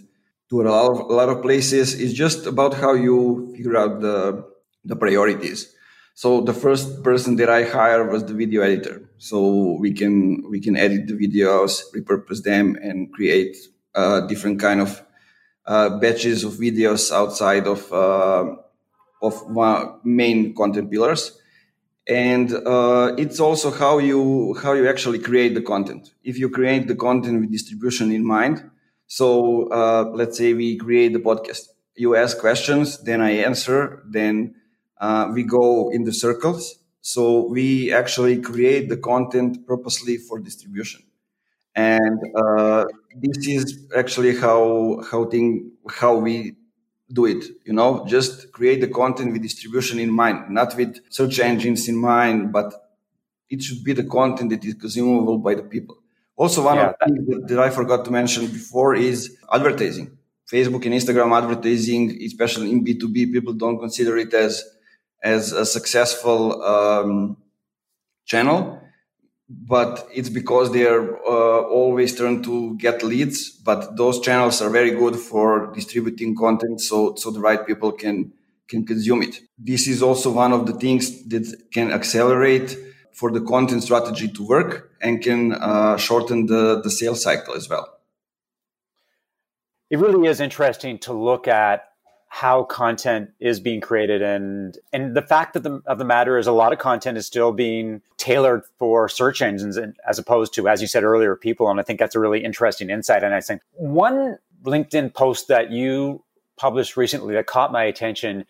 to 0.50 0.62
a 0.62 0.64
lot 0.64 0.92
of, 0.92 1.00
a 1.10 1.14
lot 1.14 1.30
of 1.30 1.42
places. 1.42 2.00
It's 2.00 2.14
just 2.14 2.46
about 2.46 2.74
how 2.74 2.94
you 2.94 3.54
figure 3.56 3.78
out 3.78 4.02
the 4.02 4.46
the 4.86 4.96
priorities. 4.96 5.74
So 6.16 6.42
the 6.42 6.54
first 6.54 7.04
person 7.04 7.38
that 7.38 7.50
I 7.50 7.64
hired 7.64 8.12
was 8.12 8.26
the 8.26 8.34
video 8.34 8.62
editor. 8.62 9.10
So 9.18 9.78
we 9.80 9.94
can 9.94 10.44
we 10.50 10.60
can 10.60 10.76
edit 10.76 11.08
the 11.08 11.14
videos, 11.14 11.82
repurpose 11.96 12.44
them, 12.44 12.78
and 12.82 13.12
create 13.14 13.56
uh, 13.96 14.22
different 14.22 14.60
kind 14.60 14.82
of 14.82 15.04
uh, 15.66 15.98
batches 16.00 16.44
of 16.44 16.54
videos 16.54 17.12
outside 17.12 17.68
of 17.68 17.92
uh, 17.94 18.56
of 19.22 19.44
main 20.04 20.56
content 20.56 20.90
pillars 20.90 21.40
and 22.08 22.54
uh, 22.66 23.14
it's 23.18 23.40
also 23.40 23.70
how 23.70 24.00
you 24.00 24.56
how 24.64 24.74
you 24.74 24.90
actually 24.90 25.20
create 25.20 25.54
the 25.54 25.62
content 25.62 26.14
if 26.24 26.40
you 26.40 26.50
create 26.50 26.88
the 26.88 26.96
content 26.96 27.40
with 27.40 27.52
distribution 27.52 28.12
in 28.12 28.26
mind 28.26 28.70
so 29.10 29.68
uh, 29.70 30.06
let's 30.16 30.38
say 30.40 30.54
we 30.54 30.78
create 30.78 31.14
the 31.14 31.20
podcast. 31.20 31.64
You 31.98 32.16
ask 32.16 32.40
questions 32.40 32.88
then 33.04 33.22
i 33.22 33.32
answer 33.50 34.04
then 34.10 34.56
uh, 35.02 35.32
we 35.34 35.44
go 35.44 35.92
in 35.92 36.04
the 36.06 36.14
circles. 36.14 36.76
So 37.02 37.48
we 37.48 37.94
actually 37.94 38.42
create 38.42 38.90
the 38.90 38.98
content 38.98 39.66
purposely 39.68 40.18
for 40.18 40.40
distribution. 40.40 41.04
And 41.76 42.20
uh, 42.36 42.86
this 43.16 43.48
is 43.48 43.88
actually 43.96 44.36
how 44.38 45.04
how 45.12 45.26
thing 45.26 45.72
how 46.02 46.18
we 46.18 46.56
do 47.14 47.26
it 47.26 47.44
you 47.66 47.74
know? 47.74 48.06
Just 48.08 48.52
create 48.54 48.82
the 48.82 48.88
content 48.90 49.34
with 49.34 49.44
distribution 49.44 50.00
in 50.00 50.12
mind 50.12 50.50
not 50.50 50.76
with 50.78 50.92
search 51.10 51.40
engines 51.40 51.88
in 51.90 51.98
mind 51.98 52.54
but 52.54 52.74
it 53.50 53.64
should 53.64 53.84
be 53.84 53.94
the 53.94 54.06
content 54.06 54.52
that 54.52 54.66
is 54.66 54.76
consumable 54.76 55.38
by 55.40 55.56
the 55.56 55.64
people 55.64 55.99
also 56.40 56.64
one 56.64 56.78
yeah, 56.78 56.90
of 56.90 56.96
the 57.00 57.06
things 57.06 57.28
that, 57.30 57.48
that 57.50 57.60
i 57.60 57.70
forgot 57.80 58.02
to 58.06 58.12
mention 58.20 58.42
before 58.48 58.96
is 58.96 59.20
advertising. 59.58 60.08
Facebook 60.54 60.84
and 60.88 60.94
instagram 61.00 61.30
advertising 61.42 62.04
especially 62.30 62.68
in 62.74 62.84
b2b 62.86 63.18
people 63.36 63.54
don't 63.54 63.80
consider 63.86 64.14
it 64.18 64.34
as 64.34 64.54
as 65.22 65.52
a 65.52 65.66
successful 65.78 66.42
um, 66.74 67.38
channel 68.26 68.60
but 69.74 70.08
it's 70.14 70.32
because 70.40 70.72
they're 70.72 71.08
uh, 71.36 71.62
always 71.80 72.16
trying 72.20 72.42
to 72.50 72.76
get 72.78 73.04
leads 73.04 73.40
but 73.70 73.96
those 74.02 74.18
channels 74.22 74.62
are 74.64 74.72
very 74.80 74.94
good 75.04 75.16
for 75.30 75.72
distributing 75.80 76.36
content 76.36 76.82
so 76.90 76.98
so 77.22 77.30
the 77.30 77.44
right 77.48 77.68
people 77.68 77.92
can 77.92 78.18
can 78.70 78.86
consume 78.86 79.24
it. 79.24 79.42
This 79.58 79.88
is 79.88 80.02
also 80.02 80.32
one 80.32 80.54
of 80.54 80.66
the 80.68 80.74
things 80.74 81.28
that 81.28 81.46
can 81.74 81.92
accelerate 81.92 82.78
for 83.14 83.32
the 83.32 83.42
content 83.42 83.84
strategy 83.84 84.28
to 84.28 84.46
work 84.46 84.92
and 85.02 85.22
can 85.22 85.54
uh, 85.54 85.98
shorten 85.98 86.46
the 86.46 86.82
the 86.82 86.90
sales 86.90 87.24
cycle 87.24 87.54
as 87.56 87.70
well. 87.70 88.00
It 89.90 89.98
really 89.98 90.28
is 90.28 90.40
interesting 90.40 91.00
to 91.00 91.14
look 91.14 91.48
at 91.48 91.86
how 92.32 92.64
content 92.64 93.32
is 93.40 93.60
being 93.60 93.82
created 93.82 94.22
and 94.22 94.78
and 94.94 95.16
the 95.16 95.22
fact 95.22 95.56
that 95.56 95.64
the, 95.64 95.82
of 95.88 95.98
the 95.98 96.06
matter 96.06 96.38
is 96.38 96.46
a 96.46 96.52
lot 96.52 96.72
of 96.72 96.78
content 96.78 97.18
is 97.18 97.26
still 97.26 97.52
being 97.52 98.02
tailored 98.18 98.62
for 98.78 99.10
search 99.10 99.42
engines 99.42 99.80
as 100.08 100.20
opposed 100.20 100.54
to 100.54 100.70
as 100.70 100.80
you 100.80 100.88
said 100.88 101.04
earlier 101.04 101.36
people. 101.36 101.70
And 101.72 101.80
i 101.80 101.84
think 101.84 102.00
that's 102.00 102.14
a 102.14 102.20
really 102.20 102.44
interesting 102.44 102.92
insight. 102.92 103.24
And 103.24 103.34
i 103.34 103.42
think 103.42 103.62
one 103.72 104.38
linkedin 104.64 105.12
post 105.12 105.48
that 105.48 105.72
you 105.72 106.24
published 106.56 106.96
recently 106.96 107.34
that 107.34 107.48
caught 107.48 107.72
my 107.72 107.84
attention 107.84 108.46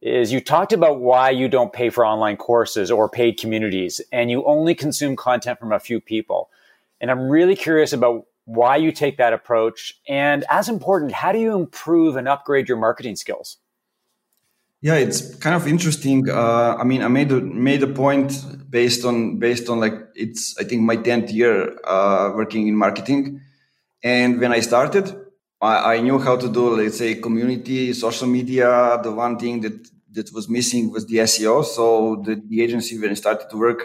is 0.00 0.32
you 0.32 0.40
talked 0.40 0.72
about 0.72 1.00
why 1.00 1.30
you 1.30 1.48
don't 1.48 1.72
pay 1.72 1.90
for 1.90 2.06
online 2.06 2.36
courses 2.36 2.90
or 2.90 3.08
paid 3.08 3.38
communities 3.38 4.00
and 4.12 4.30
you 4.30 4.44
only 4.44 4.74
consume 4.74 5.16
content 5.16 5.58
from 5.58 5.72
a 5.72 5.80
few 5.80 6.00
people 6.00 6.50
and 7.00 7.10
i'm 7.10 7.28
really 7.28 7.56
curious 7.56 7.92
about 7.92 8.24
why 8.48 8.76
you 8.76 8.90
take 8.92 9.18
that 9.18 9.34
approach, 9.34 9.92
and 10.08 10.46
as 10.48 10.70
important, 10.70 11.12
how 11.12 11.32
do 11.32 11.38
you 11.38 11.54
improve 11.54 12.16
and 12.16 12.26
upgrade 12.26 12.66
your 12.66 12.78
marketing 12.78 13.14
skills? 13.14 13.58
Yeah, 14.80 14.94
it's 14.94 15.34
kind 15.34 15.54
of 15.54 15.66
interesting. 15.68 16.30
Uh, 16.30 16.76
I 16.80 16.84
mean, 16.84 17.02
I 17.02 17.08
made 17.08 17.30
a, 17.30 17.42
made 17.42 17.82
a 17.82 17.86
point 17.86 18.32
based 18.70 19.04
on 19.04 19.38
based 19.38 19.68
on 19.68 19.80
like 19.80 19.92
it's 20.14 20.56
I 20.58 20.64
think 20.64 20.80
my 20.80 20.96
tenth 20.96 21.30
year 21.30 21.76
uh, 21.84 22.32
working 22.34 22.68
in 22.68 22.74
marketing, 22.74 23.42
and 24.02 24.40
when 24.40 24.52
I 24.52 24.60
started, 24.60 25.14
I, 25.60 25.96
I 25.96 26.00
knew 26.00 26.18
how 26.18 26.36
to 26.36 26.48
do 26.48 26.70
let's 26.76 26.98
say 26.98 27.16
community, 27.16 27.92
social 27.92 28.28
media. 28.28 29.00
The 29.02 29.12
one 29.12 29.38
thing 29.38 29.60
that 29.62 29.88
that 30.12 30.32
was 30.32 30.48
missing 30.48 30.90
was 30.90 31.06
the 31.06 31.18
SEO. 31.18 31.64
So 31.64 32.22
the, 32.24 32.42
the 32.48 32.62
agency 32.62 32.98
when 32.98 33.10
I 33.10 33.14
started 33.14 33.48
to 33.50 33.56
work, 33.56 33.82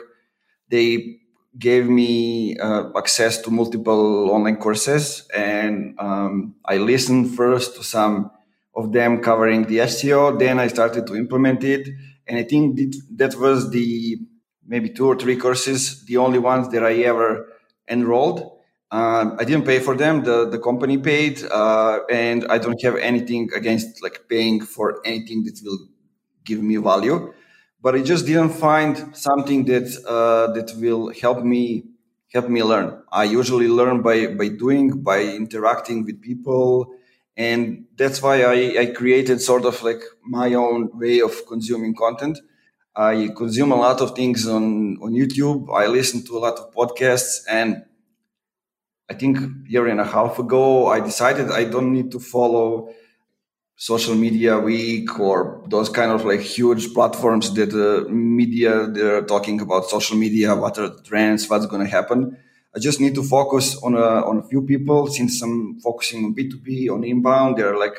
they 0.69 1.19
gave 1.57 1.87
me 1.87 2.57
uh, 2.57 2.89
access 2.97 3.41
to 3.41 3.51
multiple 3.51 4.31
online 4.31 4.57
courses 4.57 5.27
and 5.35 5.95
um, 5.99 6.55
i 6.65 6.77
listened 6.77 7.35
first 7.35 7.75
to 7.75 7.83
some 7.83 8.31
of 8.75 8.91
them 8.91 9.21
covering 9.21 9.67
the 9.67 9.77
seo 9.77 10.37
then 10.39 10.59
i 10.59 10.67
started 10.67 11.05
to 11.05 11.15
implement 11.15 11.63
it 11.63 11.87
and 12.27 12.39
i 12.39 12.43
think 12.43 12.79
that 13.15 13.35
was 13.35 13.69
the 13.69 14.17
maybe 14.65 14.89
two 14.89 15.05
or 15.05 15.15
three 15.15 15.35
courses 15.35 16.03
the 16.05 16.17
only 16.17 16.39
ones 16.39 16.69
that 16.69 16.83
i 16.83 16.93
ever 17.03 17.47
enrolled 17.87 18.52
uh, 18.97 19.25
i 19.39 19.43
didn't 19.43 19.65
pay 19.65 19.79
for 19.79 19.95
them 20.03 20.23
the, 20.23 20.37
the 20.49 20.59
company 20.69 20.97
paid 20.97 21.35
uh, 21.61 21.99
and 22.09 22.39
i 22.49 22.57
don't 22.57 22.81
have 22.87 22.95
anything 22.97 23.49
against 23.55 24.01
like 24.03 24.17
paying 24.29 24.57
for 24.75 24.87
anything 25.05 25.43
that 25.43 25.57
will 25.65 25.79
give 26.45 26.61
me 26.61 26.77
value 26.77 27.33
but 27.81 27.95
I 27.95 28.01
just 28.01 28.25
didn't 28.25 28.51
find 28.51 28.95
something 29.15 29.65
that 29.65 29.87
uh, 30.07 30.53
that 30.53 30.73
will 30.77 31.13
help 31.21 31.43
me 31.43 31.83
help 32.33 32.49
me 32.49 32.63
learn. 32.63 33.03
I 33.11 33.25
usually 33.25 33.67
learn 33.67 34.01
by 34.01 34.27
by 34.27 34.47
doing, 34.49 35.01
by 35.03 35.19
interacting 35.23 36.05
with 36.05 36.21
people, 36.21 36.93
and 37.37 37.85
that's 37.97 38.21
why 38.21 38.43
I, 38.43 38.81
I 38.81 38.85
created 38.87 39.41
sort 39.41 39.65
of 39.65 39.83
like 39.83 40.01
my 40.25 40.53
own 40.53 40.89
way 40.97 41.19
of 41.21 41.33
consuming 41.47 41.93
content. 41.95 42.39
I 42.95 43.29
consume 43.35 43.71
a 43.71 43.75
lot 43.75 44.01
of 44.01 44.15
things 44.15 44.47
on 44.47 44.97
on 45.01 45.11
YouTube. 45.13 45.61
I 45.73 45.87
listen 45.87 46.23
to 46.27 46.37
a 46.37 46.41
lot 46.47 46.59
of 46.59 46.73
podcasts, 46.73 47.43
and 47.49 47.83
I 49.09 49.13
think 49.13 49.37
year 49.67 49.87
and 49.87 49.99
a 49.99 50.05
half 50.05 50.39
ago 50.39 50.87
I 50.87 50.99
decided 50.99 51.51
I 51.51 51.65
don't 51.65 51.91
need 51.91 52.11
to 52.11 52.19
follow 52.19 52.93
social 53.75 54.15
media 54.15 54.59
week 54.59 55.19
or 55.19 55.63
those 55.67 55.89
kind 55.89 56.11
of 56.11 56.23
like 56.25 56.39
huge 56.39 56.93
platforms 56.93 57.53
that 57.55 57.73
uh, 57.73 58.09
media 58.09 58.87
they're 58.87 59.23
talking 59.23 59.59
about 59.59 59.89
social 59.89 60.15
media 60.17 60.55
what 60.55 60.77
are 60.77 60.89
the 60.89 61.01
trends 61.03 61.49
what's 61.49 61.65
going 61.65 61.83
to 61.83 61.89
happen. 61.89 62.37
I 62.75 62.79
just 62.79 62.99
need 62.99 63.13
to 63.15 63.23
focus 63.23 63.77
on 63.83 63.93
a, 63.93 64.25
on 64.29 64.37
a 64.39 64.43
few 64.43 64.61
people. 64.61 65.07
Since 65.07 65.41
i'm 65.41 65.79
focusing 65.79 66.25
on 66.25 66.35
b2b 66.35 66.89
on 66.89 67.03
inbound 67.03 67.57
there 67.57 67.73
are 67.73 67.79
like 67.79 67.97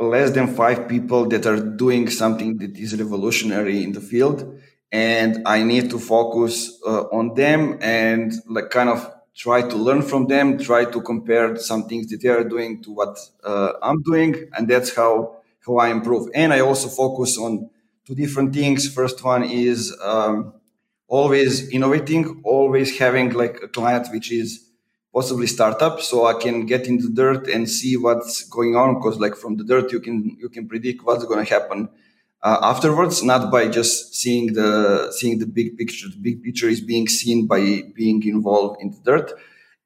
less 0.00 0.30
than 0.30 0.54
five 0.54 0.88
people 0.88 1.26
that 1.26 1.44
are 1.44 1.60
doing 1.60 2.08
something 2.08 2.58
that 2.58 2.76
is 2.76 2.96
revolutionary 2.98 3.82
in 3.82 3.92
the 3.92 4.00
field 4.00 4.58
and 4.92 5.42
i 5.46 5.62
need 5.62 5.90
to 5.90 5.98
focus 5.98 6.80
uh, 6.86 7.02
on 7.18 7.34
them 7.34 7.76
and 7.80 8.32
like 8.46 8.70
kind 8.70 8.88
of 8.88 9.10
try 9.38 9.62
to 9.62 9.76
learn 9.76 10.02
from 10.02 10.26
them, 10.26 10.58
try 10.58 10.84
to 10.84 11.00
compare 11.00 11.56
some 11.56 11.84
things 11.88 12.08
that 12.08 12.20
they 12.20 12.28
are 12.28 12.44
doing 12.44 12.82
to 12.82 12.90
what 12.90 13.16
uh, 13.44 13.72
I'm 13.82 14.02
doing, 14.02 14.50
and 14.54 14.68
that's 14.68 14.94
how 14.94 15.36
how 15.64 15.76
I 15.76 15.88
improve. 15.90 16.28
And 16.34 16.52
I 16.52 16.60
also 16.60 16.88
focus 16.88 17.38
on 17.38 17.70
two 18.04 18.14
different 18.14 18.52
things. 18.54 18.92
First 18.92 19.22
one 19.22 19.44
is 19.44 19.96
um, 20.02 20.54
always 21.06 21.68
innovating, 21.70 22.40
always 22.44 22.98
having 22.98 23.30
like 23.30 23.56
a 23.62 23.68
client 23.68 24.08
which 24.12 24.32
is 24.32 24.48
possibly 25.14 25.46
startup, 25.46 26.00
so 26.00 26.26
I 26.26 26.34
can 26.34 26.66
get 26.66 26.86
in 26.86 26.98
the 26.98 27.08
dirt 27.08 27.48
and 27.48 27.70
see 27.70 27.96
what's 27.96 28.42
going 28.56 28.74
on. 28.76 28.94
Because 28.94 29.18
like 29.20 29.36
from 29.36 29.56
the 29.56 29.64
dirt, 29.64 29.92
you 29.92 30.00
can 30.00 30.36
you 30.42 30.48
can 30.48 30.68
predict 30.68 31.04
what's 31.04 31.24
going 31.24 31.44
to 31.44 31.50
happen 31.56 31.88
uh, 32.42 32.58
afterwards, 32.62 33.22
not 33.22 33.50
by 33.50 33.68
just 33.68 34.14
seeing 34.14 34.52
the 34.52 35.12
seeing 35.12 35.38
the 35.38 35.46
big 35.46 35.76
picture. 35.76 36.08
The 36.08 36.20
big 36.20 36.42
picture 36.42 36.68
is 36.68 36.80
being 36.80 37.08
seen 37.08 37.46
by 37.46 37.82
being 37.94 38.22
involved 38.24 38.80
in 38.80 38.90
the 38.90 39.00
dirt, 39.04 39.32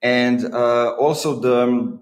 and 0.02 0.44
uh, 0.52 0.94
also 0.97 1.40
the 1.40 1.99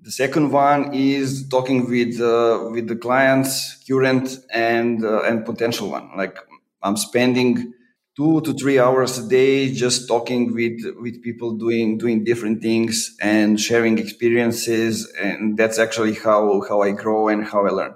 the 0.00 0.12
second 0.12 0.52
one 0.52 0.92
is 0.92 1.48
talking 1.48 1.88
with 1.88 2.20
uh, 2.20 2.68
with 2.70 2.88
the 2.88 2.96
clients, 2.96 3.82
current 3.88 4.38
and 4.52 5.04
uh, 5.04 5.22
and 5.22 5.46
potential 5.46 5.88
one. 5.90 6.10
Like 6.16 6.36
I'm 6.82 6.98
spending 6.98 7.72
two 8.14 8.42
to 8.42 8.52
three 8.52 8.78
hours 8.78 9.16
a 9.18 9.26
day 9.26 9.72
just 9.72 10.06
talking 10.06 10.52
with 10.52 10.80
with 11.00 11.22
people 11.22 11.52
doing 11.52 11.96
doing 11.96 12.24
different 12.24 12.60
things 12.60 13.16
and 13.22 13.58
sharing 13.58 13.96
experiences, 13.98 15.10
and 15.18 15.56
that's 15.56 15.78
actually 15.78 16.12
how 16.12 16.60
how 16.68 16.82
I 16.82 16.90
grow 16.90 17.28
and 17.28 17.42
how 17.42 17.66
I 17.66 17.70
learn 17.70 17.94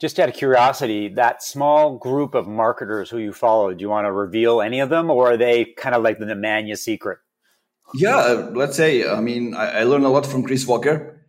just 0.00 0.18
out 0.18 0.28
of 0.28 0.34
curiosity, 0.34 1.08
that 1.08 1.42
small 1.42 1.98
group 1.98 2.34
of 2.34 2.46
marketers 2.46 3.08
who 3.10 3.18
you 3.18 3.32
follow, 3.32 3.72
do 3.72 3.80
you 3.80 3.88
want 3.88 4.04
to 4.06 4.12
reveal 4.12 4.60
any 4.60 4.80
of 4.80 4.90
them 4.90 5.10
or 5.10 5.32
are 5.32 5.36
they 5.36 5.64
kind 5.64 5.94
of 5.94 6.02
like 6.02 6.18
the 6.18 6.26
Nemanja 6.26 6.76
secret? 6.76 7.18
Yeah, 7.94 8.50
let's 8.52 8.76
say, 8.76 9.08
I 9.08 9.20
mean, 9.20 9.54
I, 9.54 9.80
I 9.80 9.82
learned 9.84 10.04
a 10.04 10.08
lot 10.08 10.26
from 10.26 10.42
Chris 10.42 10.66
Walker. 10.66 11.26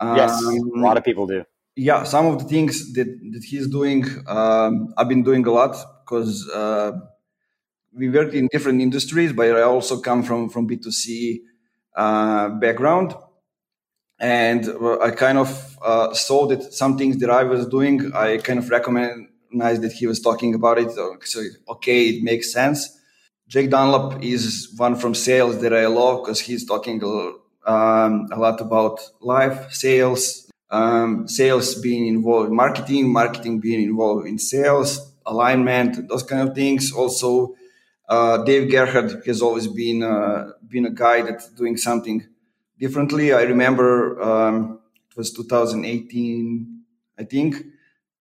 Um, 0.00 0.16
yes, 0.16 0.42
a 0.42 0.78
lot 0.78 0.96
of 0.96 1.04
people 1.04 1.26
do. 1.26 1.44
yeah, 1.76 2.04
some 2.04 2.26
of 2.26 2.38
the 2.38 2.44
things 2.44 2.92
that, 2.92 3.06
that 3.06 3.44
he's 3.44 3.68
doing, 3.68 4.04
um, 4.26 4.94
I've 4.96 5.08
been 5.08 5.22
doing 5.22 5.46
a 5.46 5.50
lot 5.50 5.76
because 6.04 6.48
uh, 6.50 6.92
we 7.96 8.10
worked 8.10 8.34
in 8.34 8.48
different 8.52 8.80
industries, 8.80 9.32
but 9.32 9.56
I 9.56 9.62
also 9.62 10.00
come 10.00 10.22
from, 10.22 10.50
from 10.50 10.68
B2C 10.68 11.38
uh, 11.96 12.48
background. 12.50 13.14
And 14.24 14.70
I 15.02 15.10
kind 15.10 15.36
of 15.36 15.76
uh, 15.82 16.14
saw 16.14 16.46
that 16.46 16.72
some 16.72 16.96
things 16.96 17.18
that 17.18 17.28
I 17.28 17.42
was 17.42 17.66
doing, 17.66 18.10
I 18.14 18.38
kind 18.38 18.58
of 18.58 18.70
recognized 18.70 19.82
that 19.82 19.92
he 19.92 20.06
was 20.06 20.18
talking 20.18 20.54
about 20.54 20.78
it. 20.78 20.92
So, 20.92 21.42
okay, 21.68 22.08
it 22.08 22.24
makes 22.24 22.50
sense. 22.50 22.98
Jake 23.48 23.68
Dunlop 23.68 24.24
is 24.24 24.72
one 24.78 24.96
from 24.96 25.14
sales 25.14 25.60
that 25.60 25.74
I 25.74 25.86
love 25.88 26.22
because 26.22 26.40
he's 26.40 26.64
talking 26.64 27.02
um, 27.66 28.28
a 28.32 28.38
lot 28.38 28.62
about 28.62 28.98
life, 29.20 29.70
sales, 29.74 30.50
um, 30.70 31.28
sales 31.28 31.74
being 31.74 32.06
involved 32.06 32.48
in 32.48 32.56
marketing, 32.56 33.12
marketing 33.12 33.60
being 33.60 33.82
involved 33.82 34.26
in 34.26 34.38
sales, 34.38 35.12
alignment, 35.26 36.08
those 36.08 36.22
kind 36.22 36.48
of 36.48 36.54
things. 36.54 36.92
Also, 36.94 37.56
uh, 38.08 38.38
Dave 38.44 38.70
Gerhardt 38.70 39.26
has 39.26 39.42
always 39.42 39.66
been 39.68 40.02
uh, 40.02 40.52
been 40.66 40.86
a 40.86 40.90
guy 40.90 41.20
that's 41.20 41.50
doing 41.50 41.76
something 41.76 42.26
differently. 42.78 43.32
I 43.32 43.42
remember 43.42 44.20
um, 44.22 44.80
it 45.10 45.16
was 45.16 45.32
2018, 45.32 46.82
I 47.18 47.24
think, 47.24 47.56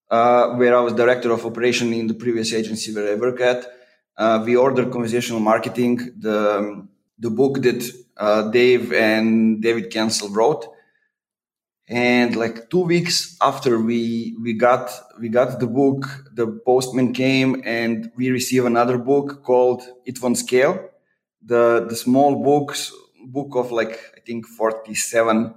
uh, 0.10 0.56
where 0.56 0.78
I 0.78 0.82
was 0.82 0.94
director 0.94 1.32
of 1.32 1.46
operation 1.46 1.94
in 1.94 2.08
the 2.08 2.14
previous 2.14 2.54
agency 2.54 2.94
where 2.94 3.12
I 3.12 3.16
work 3.16 3.42
at. 3.42 3.66
Uh, 4.16 4.44
we 4.46 4.56
ordered 4.56 4.92
conversational 4.92 5.40
marketing, 5.40 6.12
the 6.20 6.58
um, 6.58 6.90
the 7.18 7.32
book 7.32 7.62
that 7.62 7.84
uh, 8.18 8.52
Dave 8.52 8.94
and 8.94 9.62
David 9.62 9.92
Cancel 9.92 10.30
wrote 10.30 10.68
and 11.88 12.36
like 12.36 12.70
two 12.70 12.82
weeks 12.82 13.36
after 13.42 13.78
we 13.78 14.36
we 14.42 14.54
got 14.54 14.90
we 15.20 15.28
got 15.28 15.60
the 15.60 15.68
book 15.68 16.06
the 16.34 16.48
postman 16.66 17.14
came 17.14 17.62
and 17.66 18.10
we 18.16 18.30
received 18.30 18.66
another 18.66 18.98
book 18.98 19.44
called 19.44 19.84
it 20.06 20.22
won't 20.22 20.38
scale 20.38 20.90
the 21.42 21.86
the 21.90 21.96
small 21.96 22.42
books 22.42 22.94
book 23.26 23.56
of 23.56 23.72
like 23.72 24.00
think 24.26 24.48
47 24.48 25.54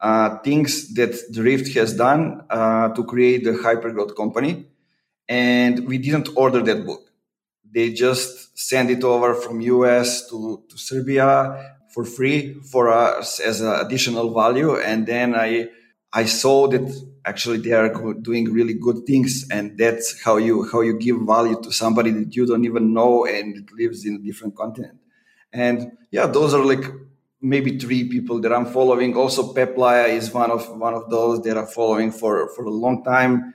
uh, 0.00 0.38
things 0.38 0.94
that 0.94 1.18
Drift 1.32 1.74
has 1.74 1.94
done 1.94 2.44
uh, 2.50 2.88
to 2.90 3.04
create 3.04 3.44
the 3.44 3.52
hypergrowth 3.52 4.16
company 4.16 4.66
and 5.28 5.86
we 5.86 5.98
didn't 5.98 6.28
order 6.36 6.62
that 6.62 6.86
book 6.86 7.02
they 7.70 7.92
just 7.92 8.58
sent 8.58 8.90
it 8.90 9.04
over 9.04 9.34
from 9.34 9.60
us 9.60 10.28
to, 10.28 10.62
to 10.68 10.78
serbia 10.78 11.76
for 11.92 12.04
free 12.04 12.54
for 12.60 12.88
us 12.88 13.40
as 13.40 13.60
an 13.60 13.72
additional 13.84 14.32
value. 14.32 14.76
And 14.76 15.06
then 15.06 15.34
I 15.34 15.68
I 16.12 16.24
saw 16.24 16.68
that 16.68 16.86
actually 17.24 17.58
they 17.58 17.72
are 17.72 18.14
doing 18.14 18.52
really 18.52 18.74
good 18.74 19.04
things, 19.06 19.46
and 19.50 19.76
that's 19.76 20.22
how 20.22 20.36
you 20.36 20.68
how 20.70 20.80
you 20.80 20.98
give 20.98 21.18
value 21.22 21.60
to 21.62 21.72
somebody 21.72 22.10
that 22.12 22.34
you 22.34 22.46
don't 22.46 22.64
even 22.64 22.92
know 22.92 23.26
and 23.26 23.68
lives 23.76 24.04
in 24.06 24.16
a 24.16 24.18
different 24.18 24.56
continent. 24.56 24.98
And 25.52 25.92
yeah, 26.10 26.26
those 26.26 26.54
are 26.54 26.64
like 26.64 26.84
maybe 27.40 27.78
three 27.78 28.08
people 28.08 28.40
that 28.40 28.52
I'm 28.52 28.66
following. 28.66 29.16
Also, 29.16 29.52
Pep 29.52 29.76
Laja 29.76 30.08
is 30.08 30.32
one 30.32 30.50
of 30.50 30.68
one 30.78 30.94
of 30.94 31.08
those 31.10 31.42
that 31.42 31.56
I'm 31.56 31.66
following 31.66 32.10
for 32.10 32.48
for 32.54 32.64
a 32.64 32.70
long 32.70 33.04
time. 33.04 33.54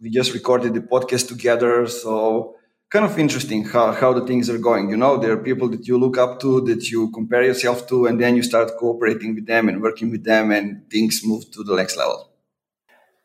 We 0.00 0.10
just 0.10 0.34
recorded 0.34 0.74
the 0.74 0.80
podcast 0.80 1.28
together, 1.28 1.86
so 1.86 2.56
kind 2.90 3.04
of 3.04 3.18
interesting 3.18 3.64
how, 3.64 3.92
how 3.92 4.12
the 4.12 4.26
things 4.26 4.48
are 4.50 4.58
going. 4.58 4.90
You 4.90 4.96
know, 4.96 5.16
there 5.16 5.32
are 5.32 5.42
people 5.42 5.68
that 5.70 5.86
you 5.88 5.98
look 5.98 6.18
up 6.18 6.38
to, 6.40 6.60
that 6.62 6.90
you 6.90 7.10
compare 7.12 7.42
yourself 7.42 7.88
to, 7.88 8.06
and 8.06 8.20
then 8.20 8.36
you 8.36 8.42
start 8.42 8.70
cooperating 8.78 9.34
with 9.34 9.46
them 9.46 9.68
and 9.68 9.82
working 9.82 10.10
with 10.10 10.24
them, 10.24 10.52
and 10.52 10.88
things 10.90 11.22
move 11.24 11.50
to 11.52 11.64
the 11.64 11.74
next 11.74 11.96
level. 11.96 12.30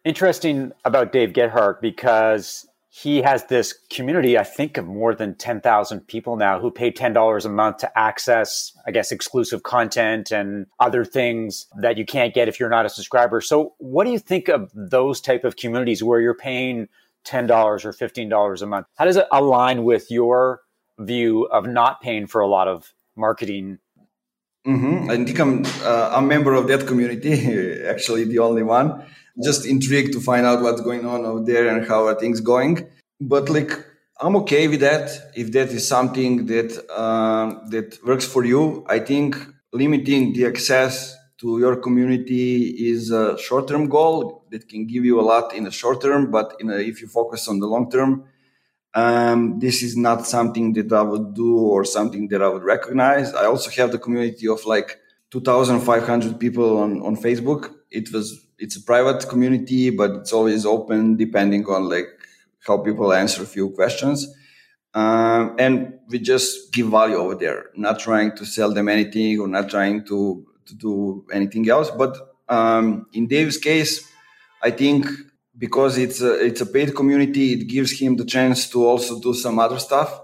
Interesting 0.03 0.71
about 0.83 1.11
Dave 1.11 1.33
Gerhardt 1.33 1.81
because 1.81 2.65
he 2.93 3.21
has 3.21 3.45
this 3.45 3.73
community, 3.89 4.37
I 4.37 4.43
think, 4.43 4.77
of 4.77 4.85
more 4.85 5.15
than 5.15 5.35
10,000 5.35 6.07
people 6.07 6.35
now 6.35 6.59
who 6.59 6.69
pay 6.69 6.91
$10 6.91 7.45
a 7.45 7.49
month 7.49 7.77
to 7.77 7.97
access, 7.97 8.73
I 8.85 8.91
guess, 8.91 9.13
exclusive 9.13 9.63
content 9.63 10.29
and 10.29 10.67
other 10.79 11.05
things 11.05 11.67
that 11.79 11.97
you 11.97 12.05
can't 12.05 12.33
get 12.33 12.49
if 12.49 12.59
you're 12.59 12.69
not 12.69 12.85
a 12.85 12.89
subscriber. 12.89 13.39
So, 13.39 13.75
what 13.77 14.03
do 14.03 14.11
you 14.11 14.19
think 14.19 14.49
of 14.49 14.69
those 14.75 15.21
type 15.21 15.45
of 15.45 15.55
communities 15.55 16.03
where 16.03 16.19
you're 16.19 16.35
paying 16.35 16.89
$10 17.25 17.85
or 17.85 17.93
$15 17.93 18.61
a 18.61 18.65
month. 18.65 18.87
How 18.95 19.05
does 19.05 19.17
it 19.17 19.27
align 19.31 19.83
with 19.83 20.09
your 20.09 20.61
view 20.99 21.45
of 21.45 21.67
not 21.67 22.01
paying 22.01 22.27
for 22.27 22.41
a 22.41 22.47
lot 22.47 22.67
of 22.67 22.93
marketing? 23.15 23.79
Mm-hmm. 24.65 25.09
I 25.09 25.15
think 25.17 25.39
I'm 25.39 25.65
uh, 25.83 26.11
a 26.15 26.21
member 26.21 26.53
of 26.53 26.67
that 26.67 26.87
community, 26.87 27.83
actually, 27.87 28.25
the 28.25 28.39
only 28.39 28.63
one. 28.63 29.03
Just 29.43 29.65
intrigued 29.65 30.13
to 30.13 30.19
find 30.19 30.45
out 30.45 30.61
what's 30.61 30.81
going 30.81 31.05
on 31.05 31.25
over 31.25 31.43
there 31.43 31.67
and 31.67 31.87
how 31.87 32.07
are 32.07 32.15
things 32.15 32.41
going. 32.41 32.87
But 33.19 33.49
like, 33.49 33.71
I'm 34.19 34.35
okay 34.37 34.67
with 34.67 34.81
that. 34.81 35.31
If 35.35 35.51
that 35.53 35.69
is 35.69 35.87
something 35.87 36.45
that 36.47 36.71
uh, 36.89 37.67
that 37.69 37.97
works 38.05 38.25
for 38.25 38.43
you, 38.45 38.85
I 38.87 38.99
think 38.99 39.35
limiting 39.73 40.33
the 40.33 40.45
access 40.45 41.15
to 41.41 41.59
your 41.59 41.75
community 41.77 42.67
is 42.91 43.09
a 43.09 43.35
short-term 43.37 43.89
goal 43.89 44.45
that 44.51 44.69
can 44.69 44.85
give 44.85 45.03
you 45.03 45.19
a 45.19 45.25
lot 45.33 45.55
in 45.55 45.63
the 45.63 45.71
short 45.71 46.01
term, 46.01 46.29
but 46.29 46.55
a, 46.61 46.79
if 46.79 47.01
you 47.01 47.07
focus 47.07 47.47
on 47.47 47.59
the 47.59 47.65
long 47.65 47.89
term, 47.89 48.25
um, 48.93 49.59
this 49.59 49.81
is 49.81 49.97
not 49.97 50.27
something 50.27 50.73
that 50.73 50.91
I 50.93 51.01
would 51.01 51.33
do 51.33 51.57
or 51.57 51.83
something 51.83 52.27
that 52.27 52.43
I 52.43 52.47
would 52.47 52.63
recognize. 52.63 53.33
I 53.33 53.45
also 53.45 53.71
have 53.71 53.91
the 53.91 53.97
community 53.97 54.47
of 54.47 54.65
like 54.65 54.99
2,500 55.31 56.39
people 56.39 56.77
on, 56.77 57.01
on 57.01 57.15
Facebook. 57.15 57.73
It 57.89 58.13
was 58.13 58.45
it's 58.61 58.75
a 58.75 58.81
private 58.81 59.27
community, 59.27 59.89
but 59.89 60.11
it's 60.11 60.31
always 60.31 60.65
open 60.65 61.17
depending 61.17 61.65
on 61.65 61.89
like 61.89 62.07
how 62.67 62.77
people 62.77 63.11
answer 63.11 63.41
a 63.43 63.45
few 63.45 63.69
questions. 63.71 64.27
Um, 64.93 65.55
and 65.57 65.99
we 66.09 66.19
just 66.19 66.71
give 66.71 66.87
value 66.87 67.15
over 67.15 67.35
there, 67.35 67.65
not 67.75 67.99
trying 67.99 68.35
to 68.35 68.45
sell 68.45 68.71
them 68.73 68.87
anything 68.87 69.39
or 69.39 69.47
not 69.47 69.69
trying 69.69 70.05
to 70.05 70.45
to 70.67 70.75
do 70.75 71.25
anything 71.33 71.67
else. 71.69 71.89
But 71.89 72.17
um, 72.47 73.07
in 73.13 73.27
Dave's 73.27 73.57
case, 73.57 74.07
I 74.61 74.71
think 74.71 75.07
because 75.57 75.97
it's 75.97 76.21
a, 76.21 76.45
it's 76.45 76.61
a 76.61 76.65
paid 76.65 76.95
community, 76.95 77.53
it 77.53 77.67
gives 77.67 77.91
him 77.99 78.15
the 78.15 78.25
chance 78.25 78.69
to 78.69 78.85
also 78.85 79.19
do 79.19 79.33
some 79.33 79.59
other 79.59 79.79
stuff 79.79 80.21